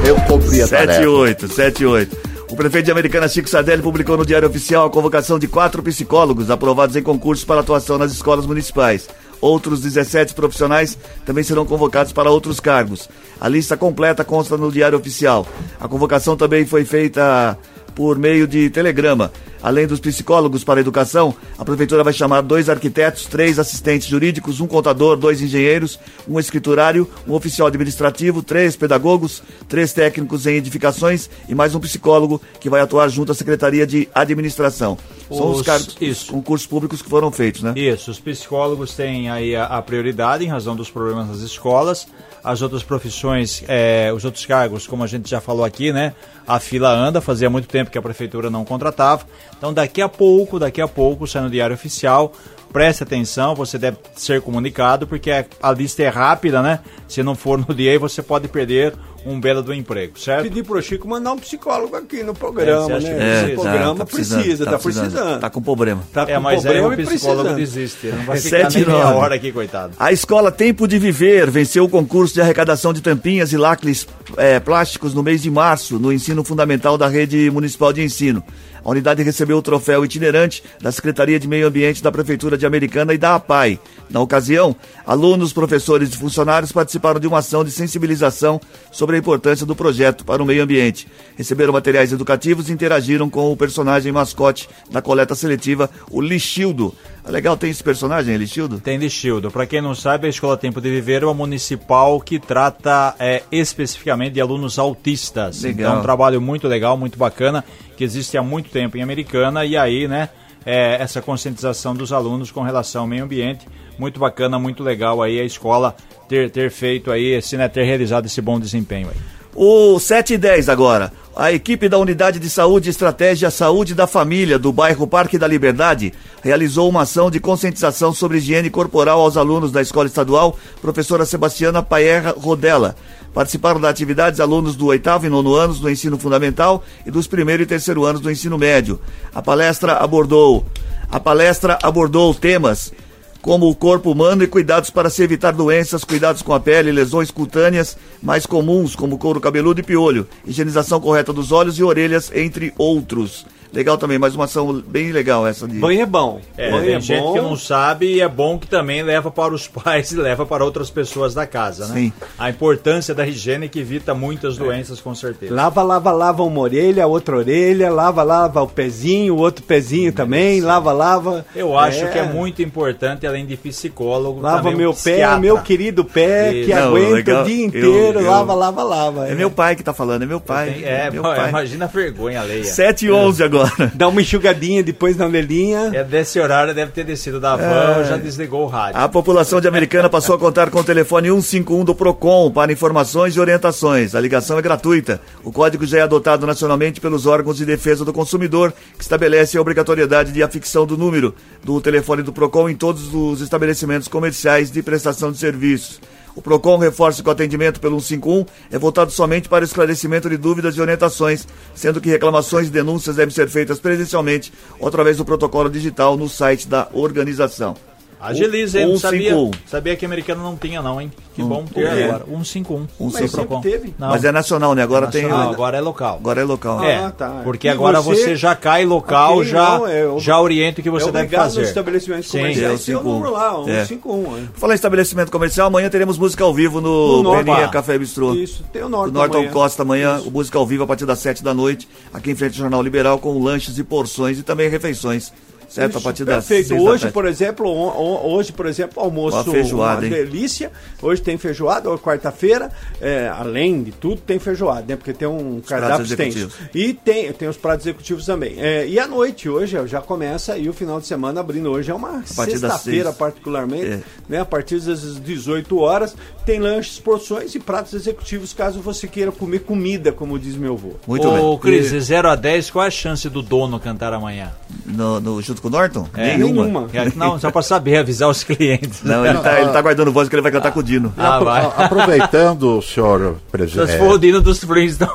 [0.05, 1.09] Eu cumpri a 7 e tarefa.
[1.09, 2.17] 8, 7 e 8.
[2.51, 6.51] O prefeito de Americana, Chico Sardelli, publicou no Diário Oficial a convocação de quatro psicólogos
[6.51, 9.09] aprovados em concursos para atuação nas escolas municipais.
[9.41, 13.09] Outros 17 profissionais também serão convocados para outros cargos.
[13.41, 15.47] A lista completa consta no Diário Oficial.
[15.79, 17.57] A convocação também foi feita
[17.95, 19.31] por meio de telegrama.
[19.61, 24.61] Além dos psicólogos para a educação, a prefeitura vai chamar dois arquitetos, três assistentes jurídicos,
[24.61, 31.29] um contador, dois engenheiros, um escriturário, um oficial administrativo, três pedagogos, três técnicos em edificações
[31.49, 34.97] e mais um psicólogo que vai atuar junto à Secretaria de Administração.
[35.31, 36.31] São os Os- cargos, isso.
[36.31, 37.73] concursos públicos que foram feitos, né?
[37.75, 42.07] Isso, os psicólogos têm aí a, a prioridade em razão dos problemas nas escolas.
[42.43, 46.13] As outras profissões, é, os outros cargos, como a gente já falou aqui, né?
[46.47, 49.25] A fila anda, fazia muito tempo que a prefeitura não contratava.
[49.57, 52.31] Então daqui a pouco, daqui a pouco, sai no Diário Oficial.
[52.71, 56.79] Preste atenção, você deve ser comunicado, porque a- a lista é rápida, né?
[57.07, 58.93] Se não for no dia aí, você pode perder
[59.25, 60.43] um belo do emprego, certo?
[60.43, 63.09] Pedir pro Chico mandar um psicólogo aqui no programa, É, né?
[63.09, 65.13] É, Esse programa precisando, precisa, tá, precisando.
[65.13, 66.03] Tá Tá, com problema.
[66.13, 67.55] com É, mas aí problema o e psicólogo precisando.
[67.55, 69.93] desiste, não vai É ficar sete nem e meia hora aqui, coitado.
[69.99, 74.07] A escola Tempo de Viver venceu o concurso de arrecadação de tampinhas e lacres
[74.37, 78.41] eh, plásticos no mês de março, no ensino fundamental da rede municipal de ensino.
[78.83, 83.13] A unidade recebeu o troféu itinerante da Secretaria de Meio Ambiente da Prefeitura de Americana
[83.13, 83.79] e da APAI.
[84.09, 84.75] Na ocasião,
[85.05, 88.59] alunos, professores e funcionários participaram de uma ação de sensibilização
[88.91, 91.07] sobre a importância do projeto para o meio ambiente.
[91.37, 96.93] Receberam materiais educativos e interagiram com o personagem mascote da coleta seletiva, o Lixildo.
[97.23, 98.79] Ah, Legal, tem esse personagem, Lixildo?
[98.79, 99.51] Tem Lixildo.
[99.51, 103.43] Para quem não sabe, a Escola Tempo de Viver é uma municipal que trata é,
[103.51, 105.63] especificamente de alunos autistas.
[105.63, 105.79] Legal.
[105.79, 107.63] Então, é um trabalho muito legal, muito bacana,
[107.97, 109.65] que existe há muito tempo em Americana.
[109.65, 110.29] E aí, né,
[110.65, 113.67] é, essa conscientização dos alunos com relação ao meio ambiente.
[113.97, 115.95] Muito bacana, muito legal aí a escola
[116.27, 119.38] ter, ter feito aí, esse, né, ter realizado esse bom desempenho aí.
[119.55, 121.11] O 7 e 10 agora.
[121.35, 125.47] A equipe da Unidade de Saúde e Estratégia Saúde da Família do bairro Parque da
[125.47, 131.25] Liberdade realizou uma ação de conscientização sobre higiene corporal aos alunos da Escola Estadual Professora
[131.25, 132.95] Sebastiana Paerra Rodella.
[133.33, 137.63] Participaram da atividade alunos do oitavo e nono anos do ensino fundamental e dos primeiro
[137.63, 138.99] e terceiro anos do ensino médio.
[139.33, 140.65] A palestra abordou
[141.11, 142.93] a palestra abordou temas
[143.41, 147.31] como o corpo humano e cuidados para se evitar doenças, cuidados com a pele, lesões
[147.31, 152.73] cutâneas mais comuns, como couro cabeludo e piolho, higienização correta dos olhos e orelhas, entre
[152.77, 153.45] outros.
[153.71, 155.77] Legal também, mais uma ação bem legal essa de.
[155.77, 156.41] Banho é bom.
[156.57, 157.33] É, Banho tem é gente bom.
[157.33, 160.65] que não sabe e é bom que também leva para os pais e leva para
[160.65, 161.93] outras pessoas da casa, né?
[161.93, 162.13] Sim.
[162.37, 165.53] A importância da higiene que evita muitas doenças, com certeza.
[165.53, 170.61] Lava, lava, lava uma orelha, outra orelha, lava, lava o pezinho, o outro pezinho também,
[170.61, 171.45] lava, lava.
[171.55, 175.39] Eu acho que é muito importante, além de psicólogo, Lava um meu pé, psiquiatra.
[175.39, 176.65] meu querido pé, Isso.
[176.69, 177.41] que Não, aguenta legal.
[177.43, 179.27] o dia Eu- inteiro, eu- lava, lava, lava.
[179.29, 180.71] É meu pai que tá falando, é meu pai.
[180.71, 181.49] Tem- É, meu pai.
[181.49, 182.63] imagina a vergonha alheia.
[182.63, 183.58] 7 e 11 agora.
[183.93, 185.91] Dá uma enxugadinha depois na orelhinha.
[185.93, 188.99] É desse horário, deve ter descido da van, já desligou o rádio.
[188.99, 193.35] A população de Americana passou a contar com o telefone 151 do PROCON para informações
[193.35, 194.15] e orientações.
[194.15, 195.21] A ligação é gratuita.
[195.43, 199.61] O código já é adotado nacionalmente pelos órgãos de defesa do consumidor, que estabelece a
[199.61, 201.33] obrigatoriedade de afixão do número
[201.63, 205.99] do telefone do PROCON em todos os estabelecimentos comerciais de prestação de serviços.
[206.39, 210.73] O PROCON reforça que o atendimento pelo 151 é voltado somente para esclarecimento de dúvidas
[210.77, 215.69] e orientações, sendo que reclamações e denúncias devem ser feitas presencialmente ou através do protocolo
[215.69, 217.88] digital no site da organização.
[218.21, 218.87] Agiliza, hein?
[218.87, 219.51] Não sabia, 151.
[219.65, 221.09] sabia que americano não tinha, não, hein?
[221.33, 222.03] Que bom ter quê?
[222.03, 222.25] agora.
[222.25, 222.75] 151.
[222.99, 223.93] Um Mas sempre teve.
[223.97, 224.83] Não, Mas é nacional, né?
[224.83, 225.23] Agora tem.
[225.23, 226.15] nacional, agora é local.
[226.17, 226.83] Agora é local.
[226.83, 227.41] É, Ah, tá.
[227.45, 228.23] porque E agora você...
[228.23, 231.59] você já cai local, já, não, é, já orienta o que você é deve fazer.
[231.61, 232.39] nos estabelecimentos Sim.
[232.39, 232.69] comerciais.
[232.69, 233.13] É, o Esse é o 51.
[233.13, 233.85] número lá, um É.
[233.85, 234.37] 51.
[234.37, 234.41] é.
[234.55, 237.31] Falar em estabelecimento comercial, amanhã teremos música ao vivo no No.
[237.37, 237.69] Peninha.
[237.69, 238.33] Café Bistrô.
[238.33, 239.51] Isso, tem o Norton Do Norton amanhã.
[239.53, 242.51] Costa amanhã, o música ao vivo a partir das 7 da noite, aqui em frente
[242.53, 245.31] ao Jornal Liberal, com lanches e porções e também refeições.
[245.69, 245.93] Certo?
[245.95, 246.67] a Isso, partir das perfeito.
[246.69, 247.89] 6 da Hoje, por exemplo, on-
[248.25, 250.11] on- hoje, por exemplo, almoço Uma feijoada, uma hein?
[250.11, 250.71] delícia.
[251.01, 254.95] Hoje tem feijoada, hoje quarta-feira, é, além de tudo, tem feijoada, né?
[254.95, 256.49] Porque tem um cardápio extenso.
[256.73, 258.55] E tem, tem os pratos executivos também.
[258.57, 261.69] É, e à noite, hoje, já começa aí o final de semana abrindo.
[261.69, 263.99] Hoje é uma sexta-feira, particularmente, É.
[264.27, 264.39] né?
[264.39, 266.15] A partir das 18 horas,
[266.45, 270.93] tem lanches, porções e pratos executivos, caso você queira comer comida, como diz meu avô.
[271.07, 271.59] Muito Ô, bem.
[271.59, 274.51] Cris, de 0 a 10, qual é a chance do dono cantar amanhã?
[274.85, 276.07] No, no, junto junto com o Norton?
[276.15, 276.87] É, Nenhuma.
[276.93, 279.03] É, Não, só pra saber, avisar os clientes.
[279.03, 281.13] Não, ele tá, ele tá guardando voz que ele vai cantar com o Dino.
[281.17, 281.65] Ah, Apro- vai.
[281.77, 283.97] Aproveitando, senhor Só se presidente.
[283.97, 285.13] for o Dino dos Flintstones.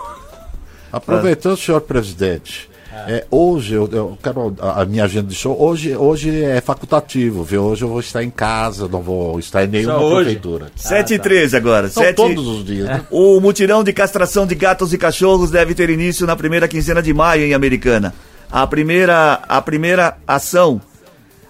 [0.93, 2.69] Aproveitando, senhor presidente.
[3.09, 5.61] é, hoje eu, eu quero a, a minha agenda de show.
[5.61, 7.65] Hoje, hoje é facultativo, viu?
[7.65, 10.25] Hoje eu vou estar em casa, não vou estar em nenhuma Só hoje?
[10.37, 10.67] prefeitura.
[10.77, 11.89] 7 e 13 agora.
[11.89, 12.87] São Sete- todos os dias.
[12.87, 13.03] né?
[13.11, 17.13] O mutirão de castração de gatos e cachorros deve ter início na primeira quinzena de
[17.13, 18.15] maio em Americana.
[18.55, 20.81] A primeira, a primeira ação,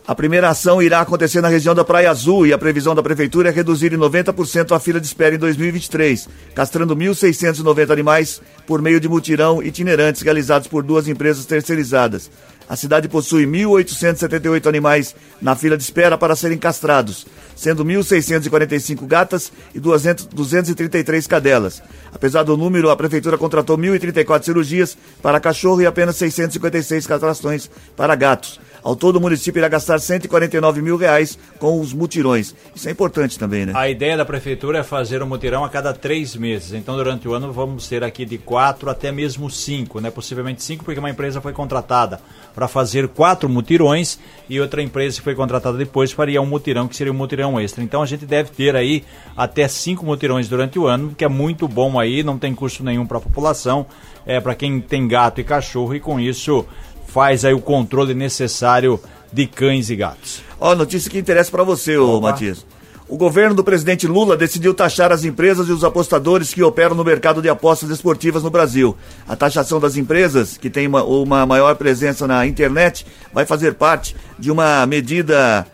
[0.09, 3.51] a primeira ação irá acontecer na região da Praia Azul e a previsão da prefeitura
[3.51, 8.99] é reduzir em 90% a fila de espera em 2023, castrando 1.690 animais por meio
[8.99, 12.31] de mutirão itinerantes realizados por duas empresas terceirizadas.
[12.67, 19.53] A cidade possui 1.878 animais na fila de espera para serem castrados, sendo 1.645 gatas
[19.75, 21.83] e 200 233 cadelas.
[22.13, 28.15] Apesar do número, a prefeitura contratou 1.034 cirurgias para cachorro e apenas 656 castrações para
[28.15, 28.61] gatos.
[28.85, 32.55] Ao todo, o município irá gastar 149 mil reais com os mutirões.
[32.75, 33.73] Isso é importante também, né?
[33.75, 36.75] A ideia da prefeitura é fazer um mutirão a cada três meses.
[36.75, 40.11] Então, durante o ano, vamos ter aqui de quatro até mesmo cinco, né?
[40.11, 42.21] Possivelmente cinco, porque uma empresa foi contratada
[42.55, 44.19] para fazer quatro mutirões
[44.51, 47.83] e outra empresa que foi contratada depois faria um mutirão, que seria um mutirão extra.
[47.83, 49.03] Então, a gente deve ter aí
[49.35, 53.07] até cinco mutirões durante o ano, que é muito bom aí, não tem custo nenhum
[53.07, 53.87] para a população,
[54.27, 56.67] é para quem tem gato e cachorro e com isso
[57.15, 58.99] faz aí o controle necessário
[59.33, 60.43] de cães e gatos.
[60.59, 62.67] Ó, notícia que interessa para você, ô Matias.
[63.09, 67.05] O governo do presidente Lula decidiu taxar as empresas e os apostadores que operam no
[67.05, 68.97] mercado de apostas esportivas no Brasil.
[69.29, 74.17] A taxação das empresas, que tem uma, uma maior presença na internet, vai fazer parte
[74.37, 75.65] de uma medida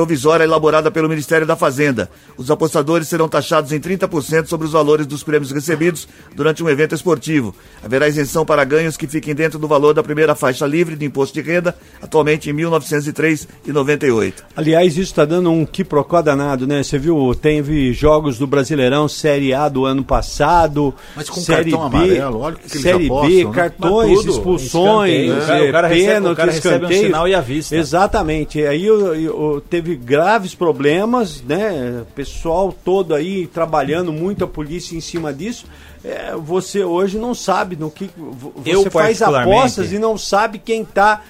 [0.00, 2.10] provisória elaborada pelo Ministério da Fazenda.
[2.36, 6.94] Os apostadores serão taxados em 30% sobre os valores dos prêmios recebidos durante um evento
[6.94, 7.54] esportivo.
[7.82, 11.32] Haverá isenção para ganhos que fiquem dentro do valor da primeira faixa livre de imposto
[11.32, 14.34] de renda, atualmente em R$ 1903,98.
[14.54, 16.82] Aliás, isso está dando um quiprocó danado, né?
[16.82, 20.92] Você viu, teve jogos do Brasileirão Série A do ano passado.
[21.14, 23.50] Mas com Série cartão B, amarelo, olha o que que eles Série apostam, B, né?
[23.54, 25.38] cartões, tudo, expulsões, escanteio.
[25.38, 27.76] O cara- é, o cara recebe- o cara recebe um sinal e avista.
[27.76, 28.60] Exatamente.
[28.66, 32.04] Aí eu- eu- teve graves problemas, né?
[32.14, 35.66] Pessoal todo aí trabalhando, muita polícia em cima disso.
[36.04, 40.58] É, você hoje não sabe no que vo- Eu, você faz apostas e não sabe
[40.58, 41.22] quem está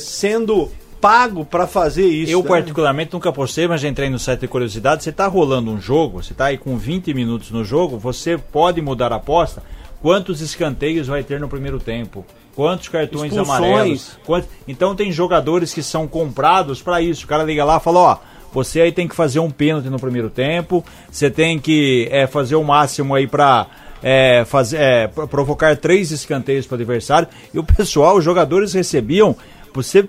[0.00, 0.70] sendo
[1.00, 2.32] pago para fazer isso.
[2.32, 2.48] Eu, né?
[2.48, 5.02] particularmente, nunca postei, mas já entrei no site de curiosidade.
[5.04, 8.80] Você está rolando um jogo, você está aí com 20 minutos no jogo, você pode
[8.80, 9.62] mudar a aposta.
[10.00, 12.24] Quantos escanteios vai ter no primeiro tempo?
[12.54, 13.58] Quantos cartões Expulsões.
[13.58, 14.18] amarelos?
[14.24, 17.24] Quantos- Então tem jogadores que são comprados para isso.
[17.24, 18.16] O cara liga lá e fala, ó,
[18.52, 22.54] você aí tem que fazer um pênalti no primeiro tempo, você tem que é, fazer
[22.54, 23.66] o máximo aí para
[24.02, 27.26] é, fazer, é, pro- provocar três escanteios para o adversário.
[27.52, 29.34] E o pessoal, os jogadores recebiam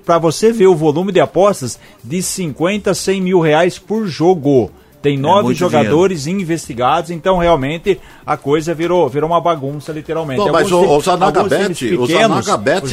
[0.05, 4.69] para você ver o volume de apostas de 50 a 100 mil reais por jogo.
[5.05, 10.39] Tem nove muito jogadores investigados, então realmente a coisa virou, virou uma bagunça, literalmente.
[10.39, 12.07] Não, mas Alguns o- o times- Zanagabet- alguns times o o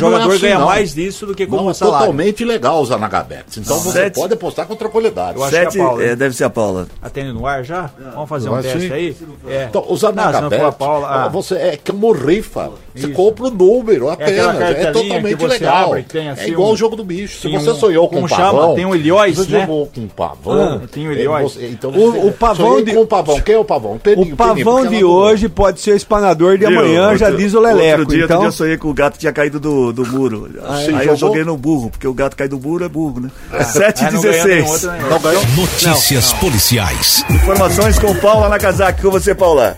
[0.00, 0.66] não é jogador assim, ganha não.
[0.66, 1.98] mais disso do que como Não, é salário.
[2.06, 3.56] totalmente legal os anagabetes.
[3.58, 5.36] Então você Sete- pode apostar com tranquilidade.
[5.38, 6.86] Eu acho que é a Sete, Paula, é, deve ser a Paula.
[7.00, 7.90] Atende no ar já?
[8.14, 8.92] Vamos fazer um teste sim.
[8.92, 9.16] aí?
[9.48, 9.66] É.
[9.70, 11.28] Então, Não, não a anagabetes, Paula, ah.
[11.28, 12.70] você é como rifa.
[12.94, 13.12] Você Isso.
[13.14, 14.38] compra o número apenas.
[14.38, 15.88] É, cartelinha totalmente legal.
[15.90, 17.40] abre, tem assim é igual um- o jogo do bicho.
[17.40, 18.44] Se você um- sonhou com um chama?
[18.52, 18.74] pavão.
[18.74, 19.60] Tem um Ilhóis, você né?
[19.62, 20.80] jogou com um pavão.
[20.84, 21.52] Ah, tem o Ilhóis.
[21.54, 23.40] você- Então, O- o pavão de- com o pavão.
[23.40, 23.98] Quem é o pavão?
[23.98, 27.54] Peninho, O pavão Peninho, de hoje pode ser o espanador de amanhã, já Outro- diz
[27.54, 28.00] o Leleco.
[28.00, 30.50] Outro dia, então, outro dia eu sonhei que o gato tinha caído do, do muro.
[30.68, 33.30] Aí, Sim, eu joguei no burro, porque o gato cai do burro é burro, né?
[33.52, 34.70] Ah, 7 ganhou nenhum 16.
[34.70, 35.06] outro, nenhum.
[35.06, 35.42] Então ganhou.
[35.56, 37.24] Notícias policiais.
[37.30, 39.02] Informações com Paula Nakazaki.
[39.02, 39.76] Com você, Paula.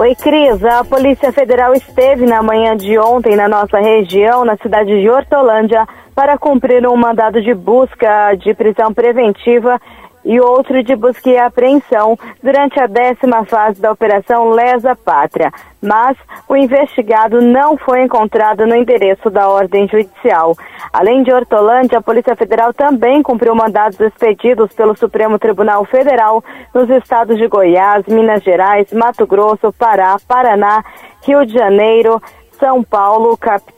[0.00, 0.64] Oi, Cris.
[0.64, 5.86] A Polícia Federal esteve na manhã de ontem na nossa região, na cidade de Hortolândia,
[6.14, 9.78] para cumprir um mandado de busca de prisão preventiva
[10.24, 15.52] e outro de busca e apreensão durante a décima fase da Operação Lesa Pátria.
[15.82, 16.16] Mas
[16.46, 20.54] o investigado não foi encontrado no endereço da ordem judicial.
[20.92, 26.44] Além de Hortolândia, a Polícia Federal também cumpriu mandados expedidos pelo Supremo Tribunal Federal
[26.74, 30.84] nos estados de Goiás, Minas Gerais, Mato Grosso, Pará, Paraná,
[31.22, 32.20] Rio de Janeiro,
[32.60, 33.36] são Paulo,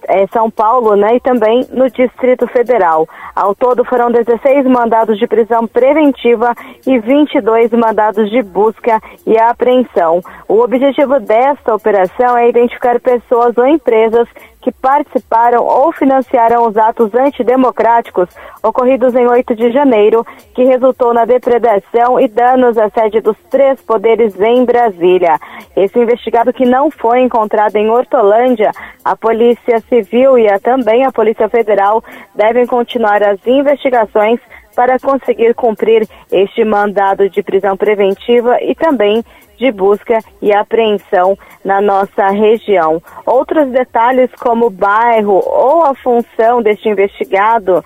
[0.09, 3.09] eh, São Paulo, né, e também no Distrito Federal.
[3.35, 6.55] Ao todo foram 16 mandados de prisão preventiva
[6.87, 10.20] e 22 mandados de busca e apreensão.
[10.49, 14.28] O objetivo desta operação é identificar pessoas ou empresas
[14.63, 18.29] que participaram ou financiaram os atos antidemocráticos
[18.63, 23.81] ocorridos em 8 de janeiro, que resultou na depredação e danos à sede dos três
[23.83, 25.39] poderes em Brasília.
[25.77, 28.71] Esse investigado que não foi encontrado em Hortolândia,
[29.05, 32.03] a Polícia Civil e a, também a Polícia Federal
[32.35, 34.41] devem continuar as investigações
[34.75, 39.23] para conseguir cumprir este mandado de prisão preventiva e também
[39.63, 43.01] de busca e apreensão na nossa região.
[43.25, 47.85] Outros detalhes, como o bairro ou a função deste investigado,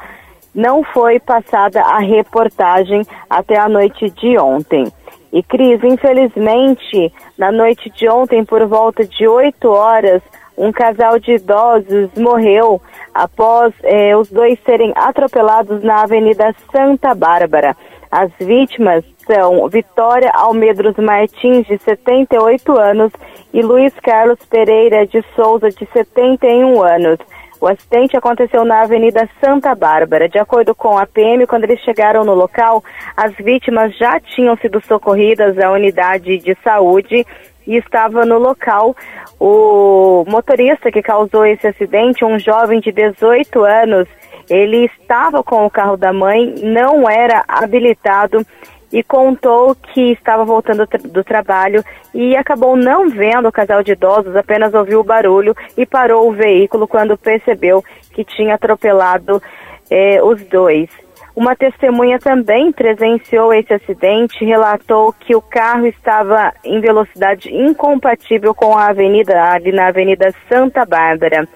[0.55, 4.91] não foi passada a reportagem até a noite de ontem.
[5.31, 10.23] E Cris, infelizmente, na noite de ontem, por volta de 8 horas,
[10.57, 12.81] um casal de idosos morreu
[13.13, 17.77] após eh, os dois serem atropelados na Avenida Santa Bárbara.
[18.11, 23.13] As vítimas são Vitória Almedros Martins, de 78 anos,
[23.53, 27.19] e Luiz Carlos Pereira de Souza, de 71 anos.
[27.61, 30.29] O acidente aconteceu na Avenida Santa Bárbara.
[30.29, 32.85] De acordo com a PM, quando eles chegaram no local,
[33.17, 37.27] as vítimas já tinham sido socorridas à unidade de saúde
[37.67, 38.95] e estava no local
[39.41, 44.07] o motorista que causou esse acidente, um jovem de 18 anos.
[44.49, 48.47] Ele estava com o carro da mãe, não era habilitado
[48.93, 51.85] e contou que estava voltando do trabalho
[52.15, 56.33] e acabou não vendo o casal de idosos, apenas ouviu o barulho e parou o
[56.33, 59.43] veículo quando percebeu que tinha atropelado
[59.91, 60.89] eh, os dois.
[61.37, 68.55] Uma testemunha também presenciou esse acidente e relatou que o carro estava em velocidade incompatível
[68.55, 71.47] com a avenida, ali na Avenida Santa Bárbara.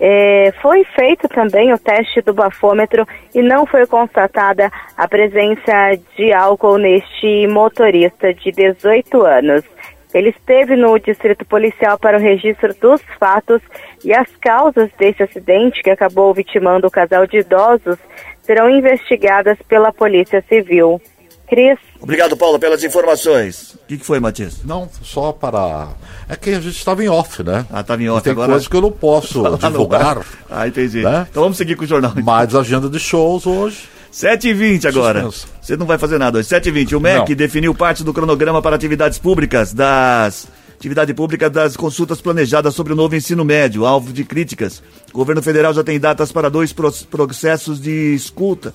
[0.00, 6.32] É, foi feito também o teste do bafômetro e não foi constatada a presença de
[6.32, 9.64] álcool neste motorista de 18 anos.
[10.14, 13.60] Ele esteve no distrito policial para o registro dos fatos
[14.04, 17.98] e as causas desse acidente que acabou vitimando o casal de idosos
[18.42, 21.00] serão investigadas pela Polícia Civil.
[21.48, 21.78] Cris.
[22.00, 23.74] Obrigado, Paulo, pelas informações.
[23.74, 24.62] O que, que, foi, Matias?
[24.64, 25.88] Não, só para.
[26.28, 27.66] É que a gente estava em off, né?
[27.72, 28.22] Ah, estava em off.
[28.22, 28.50] tem agora...
[28.50, 30.24] coisas que eu não posso divulgar.
[30.50, 31.02] Ah, entendi.
[31.02, 31.26] Né?
[31.30, 32.12] Então vamos seguir com o jornal.
[32.22, 33.88] Mais agenda de shows hoje.
[34.12, 35.28] 7h20 agora.
[35.60, 36.48] Você não vai fazer nada hoje.
[36.48, 36.96] 7h20.
[36.96, 37.36] O MEC não.
[37.36, 40.46] definiu parte do cronograma para atividades públicas das.
[40.76, 44.80] Atividade pública das consultas planejadas sobre o novo ensino médio, alvo de críticas.
[45.12, 48.72] O governo federal já tem datas para dois processos de escuta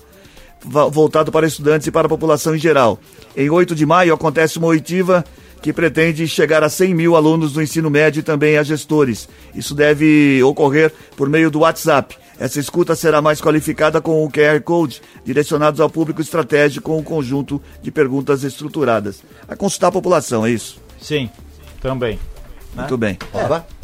[0.64, 2.98] voltado para estudantes e para a população em geral.
[3.36, 5.24] Em 8 de maio acontece uma oitiva
[5.60, 9.28] que pretende chegar a 100 mil alunos do ensino médio e também a gestores.
[9.54, 12.16] Isso deve ocorrer por meio do WhatsApp.
[12.38, 17.02] Essa escuta será mais qualificada com o QR Code, direcionados ao público estratégico com um
[17.02, 19.22] conjunto de perguntas estruturadas.
[19.48, 20.78] A consultar a população, é isso?
[21.00, 21.30] Sim,
[21.80, 22.18] também.
[22.74, 23.16] Muito né?
[23.16, 23.18] bem.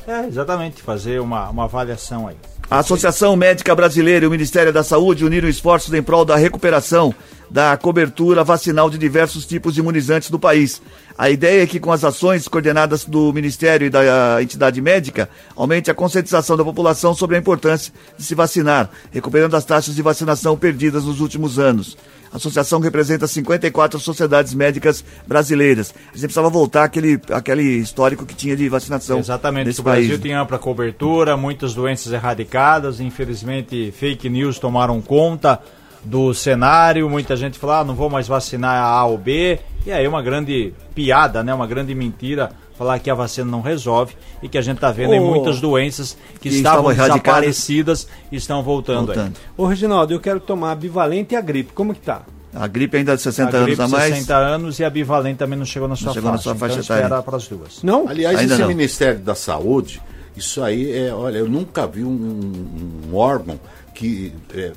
[0.06, 2.36] É, é, exatamente, fazer uma, uma avaliação aí.
[2.70, 7.12] A Associação Médica Brasileira e o Ministério da Saúde uniram esforços em prol da recuperação
[7.50, 10.80] da cobertura vacinal de diversos tipos de imunizantes do país.
[11.18, 15.90] A ideia é que, com as ações coordenadas do Ministério e da entidade médica, aumente
[15.90, 20.56] a conscientização da população sobre a importância de se vacinar, recuperando as taxas de vacinação
[20.56, 21.96] perdidas nos últimos anos.
[22.32, 25.92] A associação representa 54 sociedades médicas brasileiras.
[26.08, 29.18] A gente precisava voltar aquele, aquele histórico que tinha de vacinação.
[29.18, 29.66] Exatamente.
[29.66, 30.20] Nesse o Brasil país.
[30.20, 33.00] tem ampla cobertura, muitas doenças erradicadas.
[33.00, 35.60] Infelizmente, fake news tomaram conta
[36.04, 37.10] do cenário.
[37.10, 39.58] Muita gente fala, ah, não vou mais vacinar a A ou B.
[39.84, 41.52] E aí uma grande piada, né?
[41.52, 42.50] Uma grande mentira
[42.80, 45.60] falar que a vacina não resolve e que a gente está vendo oh, em muitas
[45.60, 49.08] doenças que, que estavam desaparecidas e estão voltando.
[49.08, 49.34] voltando.
[49.54, 51.74] Ô Reginaldo, eu quero tomar a bivalente e a gripe.
[51.74, 52.22] Como que tá?
[52.54, 54.14] A gripe ainda de 60 a anos a mais?
[54.14, 56.38] 60 anos e a bivalente também não chegou na sua não chegou faixa.
[56.38, 57.82] Na sua faixa então espera para as duas.
[57.82, 58.08] Não?
[58.08, 58.68] Aliás, ainda esse não.
[58.68, 60.00] Ministério da Saúde,
[60.34, 63.60] isso aí é, olha, eu nunca vi um, um órgão
[63.94, 64.72] que é,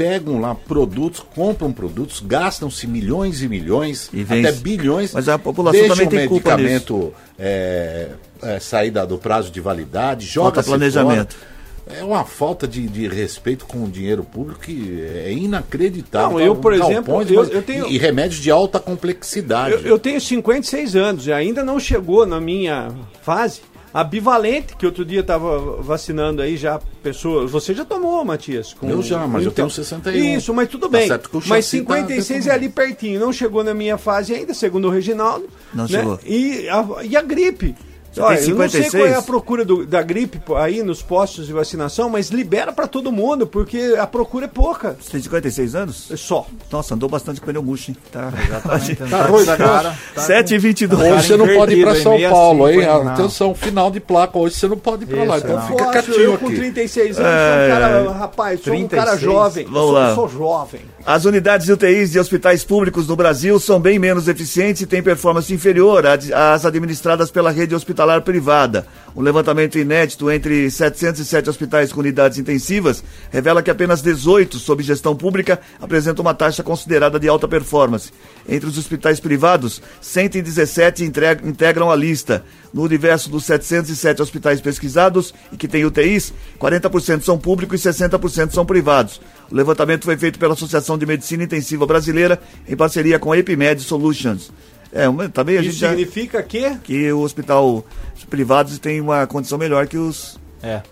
[0.00, 5.12] pegam lá produtos, compram produtos, gastam-se milhões e milhões, e até bilhões.
[5.12, 8.08] Mas a população também tem culpa medicamento é,
[8.42, 11.34] é, sair do prazo de validade, joga planejamento.
[11.34, 11.50] Fora.
[11.98, 16.38] É uma falta de, de, respeito com o dinheiro público que é inacreditável.
[16.38, 17.86] Não, eu, por exemplo, eu, eu, tenho...
[17.86, 19.74] E remédios de alta complexidade.
[19.74, 22.90] Eu, eu tenho 56 anos e ainda não chegou na minha
[23.22, 23.60] fase
[23.92, 27.50] a bivalente, que outro dia estava vacinando aí já pessoas.
[27.50, 28.72] Você já tomou, Matias?
[28.72, 28.88] Com...
[28.88, 30.36] Eu já, mas então, eu tenho 61.
[30.36, 31.08] Isso, mas tudo bem.
[31.08, 33.18] Tá mas 56 tá é ali pertinho.
[33.18, 35.48] Não chegou na minha fase ainda, segundo o Reginaldo.
[35.74, 35.90] Não né?
[35.90, 36.20] chegou.
[36.24, 37.74] E a, e a gripe.
[38.12, 39.04] Você Olha, tem eu não sei 56?
[39.04, 42.88] qual é a procura do- da gripe aí nos postos de vacinação, mas libera pra
[42.88, 44.96] todo mundo, porque a procura é pouca.
[45.00, 46.10] Você tem 56 anos?
[46.10, 46.44] É só.
[46.72, 47.96] Nossa, andou bastante com pneu murcho, hein?
[48.10, 48.32] Tá,
[49.08, 49.94] Tá ruim da cara.
[50.16, 52.80] 7 e 22 Hoje você não pode ir pra invertido, São em meia Paulo, hein?
[52.86, 53.08] não.
[53.08, 54.38] Atenção, final de placa.
[54.38, 55.38] Hoje você não pode ir pra lá.
[55.38, 55.62] Então não.
[55.68, 56.56] fica Posso, quietinho eu com aqui.
[56.56, 59.20] 36 anos, sou um cara, rapaz, sou um cara 36?
[59.20, 59.64] jovem.
[59.66, 60.14] Vamos sou, lá.
[60.14, 60.80] sou jovem.
[61.06, 65.02] As unidades de UTIs de hospitais públicos no Brasil são bem menos eficientes e têm
[65.02, 68.86] performance inferior às- às administradas pela rede hospitalar privada.
[69.14, 75.16] Um levantamento inédito entre 707 hospitais com unidades intensivas revela que apenas 18, sob gestão
[75.16, 78.12] pública, apresentam uma taxa considerada de alta performance.
[78.48, 82.44] Entre os hospitais privados, 117 entreg- integram a lista.
[82.72, 88.52] No universo dos 707 hospitais pesquisados e que têm UTIs, 40% são públicos e 60%
[88.52, 89.20] são privados.
[89.50, 93.82] O levantamento foi feito pela Associação de Medicina Intensiva Brasileira em parceria com a Epimed
[93.82, 94.52] Solutions.
[94.92, 97.84] É, uma- também a gente Isso já, significa que que o hospital
[98.16, 100.82] os privados tem uma condição melhor que os É.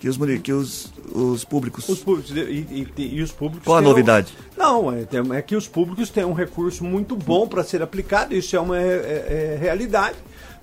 [0.00, 1.88] que os que os, os públicos.
[1.88, 4.32] os públicos e, e- e os públicos Qual a têm um- novidade?
[4.56, 8.56] Não, é, é que os públicos têm um recurso muito bom para ser aplicado, isso
[8.56, 10.16] é uma é- é- é realidade,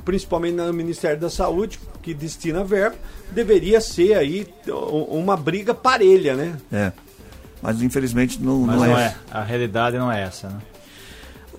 [0.03, 2.95] principalmente no Ministério da Saúde, que destina verba,
[3.31, 4.47] deveria ser aí
[5.07, 6.57] uma briga parelha, né?
[6.71, 6.91] É.
[7.61, 9.03] Mas infelizmente não, Mas não, não é.
[9.05, 9.15] é.
[9.29, 10.57] A realidade não é essa, né?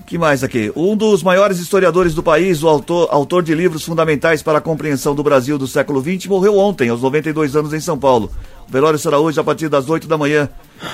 [0.06, 0.72] Que mais aqui?
[0.74, 5.14] Um dos maiores historiadores do país, o autor, autor de livros fundamentais para a compreensão
[5.14, 8.30] do Brasil do século XX, morreu ontem, aos 92 anos, em São Paulo.
[8.68, 10.48] O velório será hoje a partir das 8 da manhã.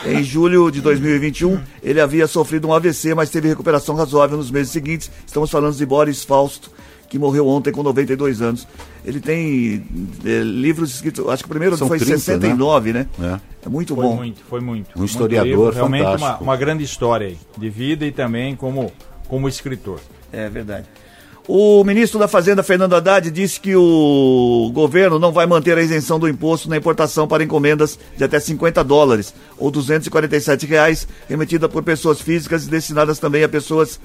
[0.04, 4.72] Em julho de 2021, ele havia sofrido um AVC, mas teve recuperação razoável nos meses
[4.72, 5.10] seguintes.
[5.26, 6.70] Estamos falando de Boris Fausto,
[7.08, 8.66] que morreu ontem com 92 anos.
[9.04, 9.84] Ele tem
[10.24, 13.06] eh, livros escritos, acho que o primeiro São foi em 30, 69, né?
[13.20, 13.38] É.
[13.64, 14.16] É muito Foi bom.
[14.16, 14.90] muito, foi muito.
[14.94, 16.44] Um Muito historiador livro, Realmente uma, fantástico.
[16.44, 18.92] uma grande história aí, de vida e também como,
[19.28, 20.00] como escritor.
[20.32, 20.86] É verdade.
[21.50, 26.18] O ministro da Fazenda, Fernando Haddad, disse que o governo não vai manter a isenção
[26.18, 31.82] do imposto na importação para encomendas de até 50 dólares, ou 247 reais, remetida por
[31.82, 33.98] pessoas físicas e destinadas também a pessoas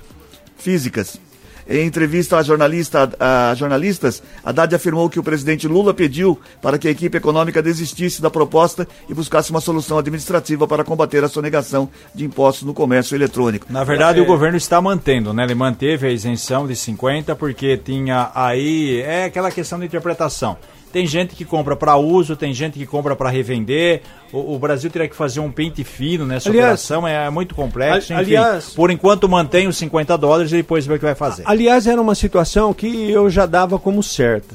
[0.56, 1.20] físicas.
[1.68, 6.88] Em entrevista a, jornalista, a jornalistas, Haddad afirmou que o presidente Lula pediu para que
[6.88, 11.90] a equipe econômica desistisse da proposta e buscasse uma solução administrativa para combater a sonegação
[12.14, 13.68] de impostos no comércio eletrônico.
[13.70, 15.44] Na verdade, o governo está mantendo, né?
[15.44, 20.58] Ele manteve a isenção de 50 porque tinha aí é aquela questão de interpretação.
[20.94, 24.04] Tem gente que compra para uso, tem gente que compra para revender.
[24.32, 28.14] O, o Brasil teria que fazer um pente fino nessa Aliás- operação, é muito complexo.
[28.14, 31.42] Enfim, aliás- por enquanto mantém os 50 dólares e depois vê o que vai fazer.
[31.48, 34.54] Aliás, era uma situação que eu já dava como certa,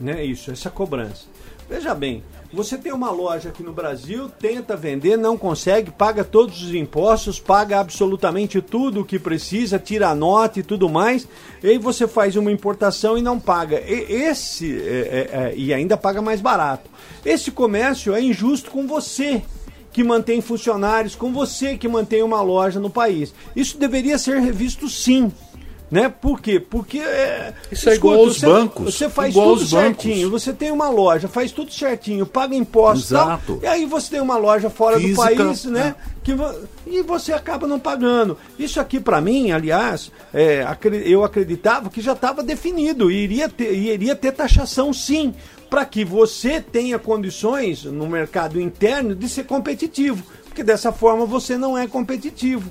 [0.00, 0.24] né?
[0.24, 1.24] Isso, essa cobrança.
[1.68, 2.22] Veja bem,
[2.52, 7.38] você tem uma loja aqui no Brasil, tenta vender, não consegue, paga todos os impostos,
[7.38, 11.28] paga absolutamente tudo o que precisa, tira a nota e tudo mais,
[11.62, 13.80] e aí você faz uma importação e não paga.
[13.80, 16.90] E, esse é, é, é, e ainda paga mais barato.
[17.24, 19.42] Esse comércio é injusto com você
[19.92, 23.32] que mantém funcionários, com você que mantém uma loja no país.
[23.54, 25.32] Isso deveria ser revisto sim.
[25.90, 26.08] Né?
[26.08, 26.60] Por quê?
[26.60, 26.98] Porque.
[27.00, 29.70] É, Isso é igual aos você, bancos, Você faz igual tudo bancos.
[30.04, 30.30] certinho.
[30.30, 33.58] Você tem uma loja, faz tudo certinho, paga impostos e tal, Exato.
[33.60, 35.96] E aí você tem uma loja fora Física, do país, né?
[36.22, 36.54] Que, vo-
[36.86, 38.38] e você acaba não pagando.
[38.56, 40.64] Isso aqui, para mim, aliás, é,
[41.04, 43.10] eu acreditava que já estava definido.
[43.10, 45.34] E iria ter, e iria ter taxação sim.
[45.68, 50.22] Para que você tenha condições no mercado interno de ser competitivo.
[50.44, 52.70] Porque dessa forma você não é competitivo.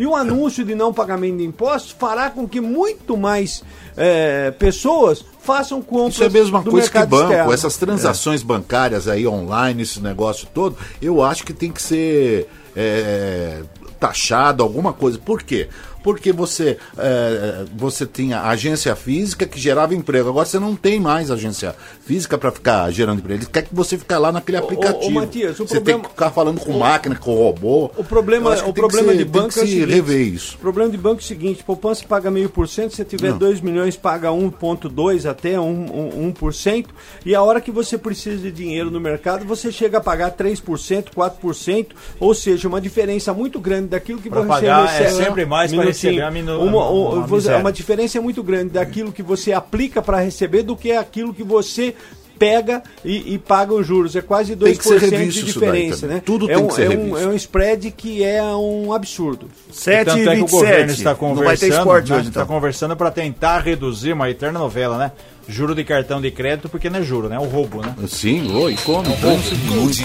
[0.00, 3.62] E o anúncio de não pagamento de impostos fará com que muito mais
[3.94, 7.52] eh, pessoas façam compras Isso é a mesma coisa que banco, externo.
[7.52, 13.60] essas transações bancárias aí online, esse negócio todo, eu acho que tem que ser é,
[14.00, 15.18] taxado, alguma coisa.
[15.18, 15.68] Por quê?
[16.02, 20.28] Porque você, é, você tinha agência física que gerava emprego.
[20.28, 21.74] Agora você não tem mais agência
[22.04, 23.42] física para ficar gerando emprego.
[23.42, 25.10] Ele quer que você fique lá naquele ô, aplicativo.
[25.12, 27.90] Matias, o você problema- tem que ficar falando com máquina, com robô.
[27.96, 29.72] O problema, que o tem que problema ser- de tem banco que é o se
[29.72, 30.56] seguinte, rever isso.
[30.56, 33.60] O problema de banco é o seguinte, poupança paga meio por cento, se tiver 2
[33.60, 36.86] milhões paga 1.2 até 1, 1%,
[37.24, 41.10] e a hora que você precisa de dinheiro no mercado, você chega a pagar 3%,
[41.14, 41.86] 4%,
[42.18, 45.24] ou seja, uma diferença muito grande daquilo que Pra você pagar é recebe.
[45.24, 46.12] sempre mais pra Minutinho.
[46.12, 47.60] receber a minu- uma, uma uma, você- miséria.
[47.60, 51.94] uma diferença muito grande daquilo que você aplica para receber do que aquilo que você
[52.38, 54.16] pega e, e paga os juros.
[54.16, 56.22] É quase 2% Tem que ser revisto de diferença, né?
[56.24, 59.46] Tudo é tem um, que ser é um, é um spread que é um absurdo.
[59.70, 60.98] 7 Tanto e é que o governo 27.
[60.98, 62.16] está Não vai ter conversando, esporte né?
[62.16, 62.54] hoje, Está então.
[62.54, 65.12] conversando para tentar reduzir uma eterna novela, né?
[65.50, 67.36] Juro de cartão de crédito, porque não é juro, né?
[67.36, 67.94] É o roubo, né?
[68.06, 69.02] Sim, oi, como?
[69.16, 70.02] Gold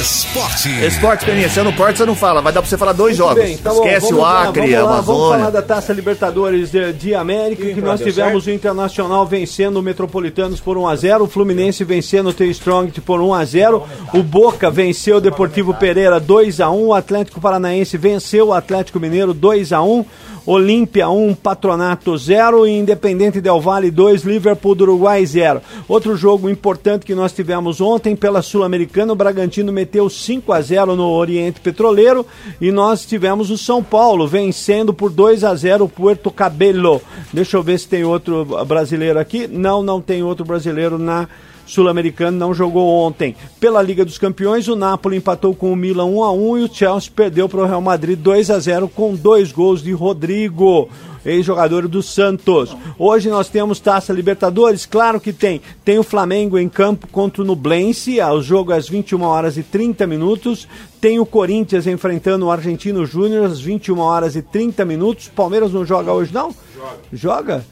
[0.00, 0.68] Esporte.
[0.84, 2.40] Esporte, Peninha, se eu não porto, você não fala.
[2.40, 3.42] Vai dar pra você falar dois jogos.
[3.42, 5.92] Bem, tá bom, Esquece vamos o lá, Acre, vamos a lá, Vamos falar da Taça
[5.92, 11.26] Libertadores de, de América, que nós tivemos o Internacional vencendo o Metropolitanos por 1x0, o
[11.26, 13.82] Fluminense vencendo o T-Strong por 1x0,
[14.14, 20.04] o Boca venceu o Deportivo Pereira 2x1, o Atlético Paranaense venceu o Atlético Mineiro 2x1,
[20.46, 25.60] Olímpia 1, Patronato 0 e Independente Del Valle 2, Liverpool do Uruguai 0.
[25.88, 30.94] Outro jogo importante que nós tivemos ontem pela Sul-Americana, o Bragantino meteu 5 a 0
[30.94, 32.24] no Oriente Petroleiro
[32.60, 37.02] e nós tivemos o São Paulo vencendo por 2 a 0 o Puerto Cabello.
[37.32, 39.48] Deixa eu ver se tem outro brasileiro aqui.
[39.48, 41.28] Não, não tem outro brasileiro na
[41.66, 43.34] Sul-Americano não jogou ontem.
[43.60, 46.72] Pela Liga dos Campeões, o Napoli empatou com o Milan 1 a 1 e o
[46.72, 50.88] Chelsea perdeu para o Real Madrid 2 a 0 com dois gols de Rodrigo,
[51.24, 52.74] ex-jogador do Santos.
[52.98, 55.60] Hoje nós temos Taça Libertadores, claro que tem.
[55.84, 60.06] Tem o Flamengo em campo contra o Nublense, o jogo às 21 horas e 30
[60.06, 60.68] minutos.
[61.00, 65.28] Tem o Corinthians enfrentando o Argentino Júnior às 21 horas e 30 minutos.
[65.28, 66.54] Palmeiras não joga hoje não?
[67.12, 67.64] Joga.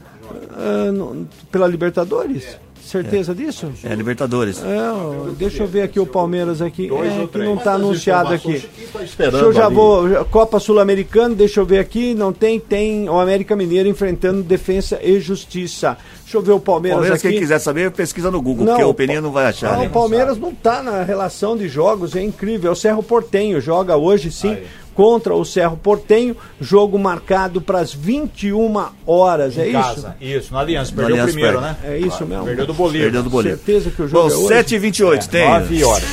[0.51, 2.57] Ah, não- pela Libertadores?
[2.85, 3.71] Certeza disso?
[3.83, 4.61] É, Libertadores.
[4.63, 6.85] É, deixa eu ver aqui o Palmeiras aqui.
[6.85, 8.63] É, que não está anunciado aqui.
[8.93, 10.23] Tá Deixa eu já vou.
[10.25, 12.13] Copa Sul-Americana, deixa eu ver aqui.
[12.13, 15.97] Não tem, tem o América Mineiro enfrentando Defensa e Justiça.
[16.21, 17.29] Deixa eu ver o Palmeiras, Palmeiras, aqui.
[17.29, 19.73] quem quiser saber, pesquisa no Google, Não, porque o Peninha não vai achar.
[19.73, 19.87] Não, né?
[19.87, 22.69] o Palmeiras não está na relação de jogos, é incrível.
[22.69, 24.57] É o Cerro Portenho joga hoje sim
[24.95, 29.79] contra o Cerro Portenho, jogo marcado para as 21 horas, é Em isso?
[29.81, 30.15] casa.
[30.19, 30.91] Isso, no Aliança.
[30.95, 31.77] Perdeu o Aliança primeiro, perde.
[31.83, 31.89] né?
[31.93, 32.45] É isso mesmo.
[32.45, 33.03] Perdeu do Bolívar.
[33.05, 33.57] Perdeu do Bolívar.
[33.57, 34.63] Certeza que o jogo Bom, é hoje?
[34.77, 35.47] 7h28 tem.
[35.49, 36.07] 9 horas.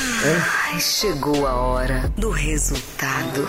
[0.72, 3.46] Ai, chegou a hora do resultado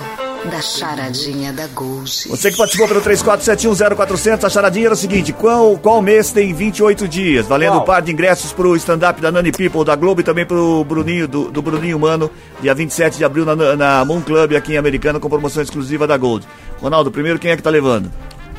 [0.49, 2.27] da charadinha da Gold.
[2.29, 7.07] Você que participou pelo 34710400, a charadinha era o seguinte: qual, qual mês tem 28
[7.07, 7.47] dias?
[7.47, 7.81] Valendo Qual?
[7.81, 11.27] um par de ingressos pro stand-up da Nani People da Globo e também pro Bruninho,
[11.27, 12.29] do, do Bruninho Mano,
[12.61, 16.17] dia 27 de abril na, na Moon Club aqui em Americana, com promoção exclusiva da
[16.17, 16.45] Gold.
[16.81, 18.11] Ronaldo, primeiro quem é que tá levando?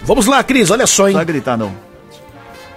[0.05, 1.15] Vamos lá, Cris, olha só, hein?
[1.15, 1.73] Não vai gritar, não.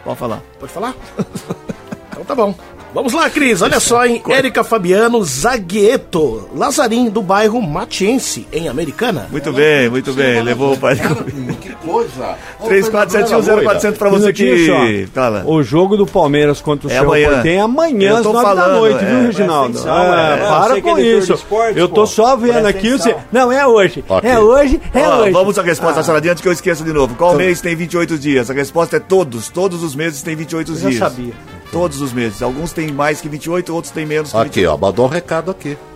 [0.04, 0.42] Pode falar.
[0.60, 0.96] Pode falar?
[2.12, 2.56] então tá bom.
[2.94, 4.24] Vamos lá, Cris, olha só, hein?
[4.30, 9.28] Érica Fabiano Zagueto, Lazarim, do bairro Matiense, em Americana.
[9.30, 10.42] Muito bem, muito bem.
[10.42, 11.02] Levou o pai de
[11.62, 12.36] Que coisa.
[12.64, 15.08] 34710400 pra você que.
[15.14, 15.44] Fala.
[15.46, 18.08] O jogo do Palmeiras contra o É Cerro amanhã.
[18.08, 19.08] É Eu às tô 9 da falando, noite, é.
[19.08, 19.72] viu, Reginaldo?
[19.74, 20.48] Presta atenção, É, é.
[20.48, 21.34] para é com isso.
[21.76, 22.96] eu tô só vendo aqui.
[23.32, 24.04] Não, é hoje.
[24.24, 25.32] É hoje, é hoje.
[25.32, 27.16] vamos à resposta da charadinha antes que eu esqueça de novo.
[27.16, 28.50] Qual mês tem 28 dias?
[28.50, 29.50] A resposta é todos.
[29.50, 31.00] Todos os meses têm 28 Eu já dias.
[31.00, 31.34] sabia.
[31.72, 32.42] Todos os meses.
[32.42, 35.70] Alguns têm mais que 28, outros têm menos que Aqui, ó, mandou um recado aqui.
[35.70, 35.88] 28.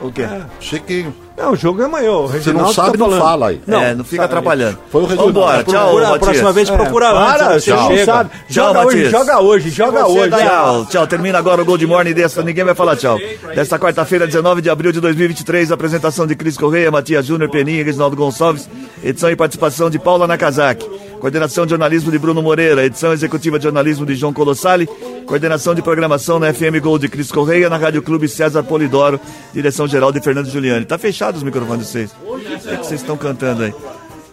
[0.00, 0.28] O quê?
[0.60, 1.12] Chiquinho.
[1.36, 2.12] Não, o jogo é amanhã.
[2.12, 3.20] O Você Reginaldo não sabe, tá não falando.
[3.20, 3.60] fala aí.
[3.66, 4.78] é, não fica atrapalhando.
[4.90, 5.32] Foi o resultado.
[5.34, 6.18] Vambora, tchau, Procura, a Matias.
[6.24, 7.36] próxima vez procura É, antes.
[7.36, 8.04] para, você não chega.
[8.04, 8.30] sabe.
[8.30, 9.10] Tchau, Joga hoje, Matias.
[9.10, 10.30] joga hoje, joga hoje.
[10.30, 11.06] Tchau, tchau.
[11.08, 12.42] Termina agora o Gold Morning desta.
[12.44, 13.18] Ninguém vai falar tchau.
[13.56, 18.14] Desta quarta-feira, 19 de abril de 2023, apresentação de Cris Correia, Matias Júnior, Peninha, Reginaldo
[18.16, 18.68] Gonçalves,
[19.02, 20.88] edição e participação de Paula Nakazaki,
[21.18, 24.88] coordenação de jornalismo de Bruno Moreira, edição executiva de jornalismo de João Colossali,
[25.26, 29.20] coordenação de programação na FM Gold de Cris Correia, na Rádio Clube César Polidoro,
[29.52, 30.84] direção geral de Fernando Giuliani.
[30.84, 32.10] Tá fechado os microfones de vocês.
[32.24, 33.74] O que vocês estão cantando aí?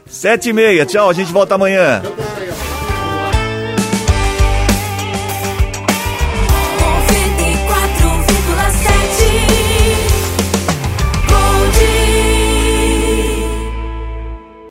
[0.06, 2.02] Sete e meia, tchau, a gente volta amanhã.